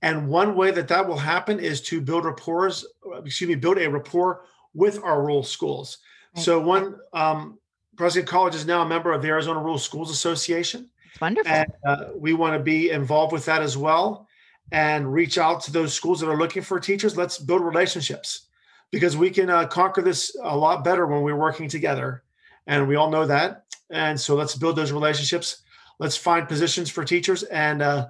And 0.02 0.28
one 0.28 0.56
way 0.56 0.72
that 0.72 0.90
that 0.90 1.08
will 1.08 1.18
happen 1.18 1.60
is 1.60 1.82
to 1.84 2.02
build 2.02 2.26
rapport, 2.26 2.68
excuse 2.68 3.48
me, 3.48 3.56
build 3.56 3.78
a 3.78 3.90
rapport 3.90 4.44
with 4.74 5.02
our 5.02 5.22
rural 5.22 5.44
schools. 5.44 6.00
So 6.36 6.60
one, 6.60 6.96
um, 7.14 7.60
Prescott 7.96 8.26
College 8.26 8.56
is 8.56 8.66
now 8.66 8.82
a 8.82 8.88
member 8.88 9.14
of 9.14 9.22
the 9.22 9.30
Arizona 9.30 9.60
Rural 9.60 9.78
Schools 9.78 10.12
Association. 10.12 10.90
wonderful. 11.20 11.52
And 11.52 11.72
uh, 11.86 12.06
we 12.16 12.34
want 12.34 12.56
to 12.56 12.64
be 12.64 12.90
involved 12.90 13.32
with 13.32 13.46
that 13.46 13.62
as 13.62 13.78
well 13.78 14.28
and 14.72 15.12
reach 15.12 15.38
out 15.38 15.62
to 15.64 15.72
those 15.72 15.94
schools 15.94 16.20
that 16.20 16.30
are 16.30 16.38
looking 16.38 16.62
for 16.62 16.80
teachers. 16.80 17.16
Let's 17.16 17.38
build 17.38 17.62
relationships 17.62 18.48
because 18.92 19.18
we 19.18 19.30
can 19.30 19.50
uh, 19.50 19.66
conquer 19.68 20.02
this 20.02 20.36
a 20.44 20.56
lot 20.56 20.84
better 20.84 21.08
when 21.08 21.22
we're 21.22 21.36
working 21.36 21.68
together 21.68 22.24
and 22.68 22.88
we 22.88 22.96
all 22.96 23.10
know 23.10 23.26
that. 23.26 23.66
And 23.90 24.20
so 24.20 24.36
let's 24.36 24.56
build 24.56 24.76
those 24.76 24.92
relationships. 24.92 25.64
Let's 26.00 26.18
find 26.18 26.48
positions 26.48 26.90
for 26.90 27.04
teachers, 27.04 27.44
and 27.44 27.82
uh, 27.82 28.08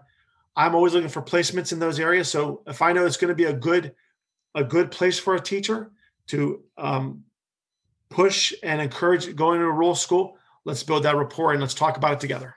I'm 0.55 0.75
always 0.75 0.93
looking 0.93 1.09
for 1.09 1.21
placements 1.21 1.73
in 1.73 1.79
those 1.79 1.99
areas. 1.99 2.29
So 2.29 2.61
if 2.67 2.81
I 2.81 2.93
know 2.93 3.05
it's 3.05 3.17
going 3.17 3.29
to 3.29 3.35
be 3.35 3.45
a 3.45 3.53
good 3.53 3.93
a 4.53 4.63
good 4.63 4.91
place 4.91 5.17
for 5.17 5.35
a 5.35 5.39
teacher 5.39 5.91
to 6.27 6.61
um, 6.77 7.23
push 8.09 8.53
and 8.63 8.81
encourage 8.81 9.33
going 9.35 9.59
to 9.59 9.65
a 9.65 9.71
rural 9.71 9.95
school, 9.95 10.37
let's 10.65 10.83
build 10.83 11.03
that 11.03 11.15
rapport 11.15 11.53
and 11.53 11.61
let's 11.61 11.73
talk 11.73 11.97
about 11.97 12.13
it 12.13 12.19
together. 12.19 12.55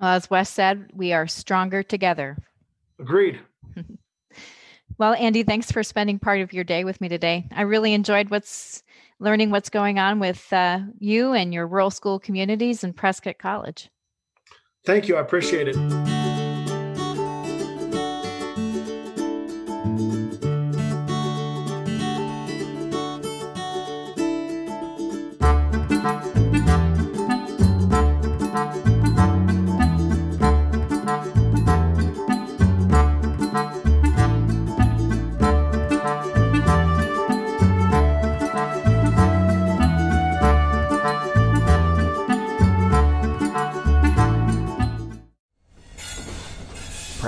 Well, 0.00 0.10
as 0.10 0.30
Wes 0.30 0.48
said, 0.48 0.90
we 0.94 1.12
are 1.12 1.26
stronger 1.26 1.82
together. 1.82 2.38
Agreed. 2.98 3.40
well, 4.98 5.14
Andy, 5.14 5.44
thanks 5.44 5.70
for 5.70 5.82
spending 5.82 6.18
part 6.18 6.40
of 6.40 6.52
your 6.52 6.64
day 6.64 6.84
with 6.84 7.00
me 7.00 7.08
today. 7.08 7.48
I 7.52 7.62
really 7.62 7.94
enjoyed 7.94 8.30
what's 8.30 8.82
learning 9.20 9.50
what's 9.50 9.70
going 9.70 9.98
on 9.98 10.20
with 10.20 10.52
uh, 10.52 10.80
you 10.98 11.32
and 11.32 11.54
your 11.54 11.66
rural 11.66 11.90
school 11.90 12.18
communities 12.18 12.84
and 12.84 12.94
Prescott 12.94 13.38
College. 13.38 13.90
Thank 14.84 15.08
you. 15.08 15.16
I 15.16 15.20
appreciate 15.20 15.68
it. 15.68 16.17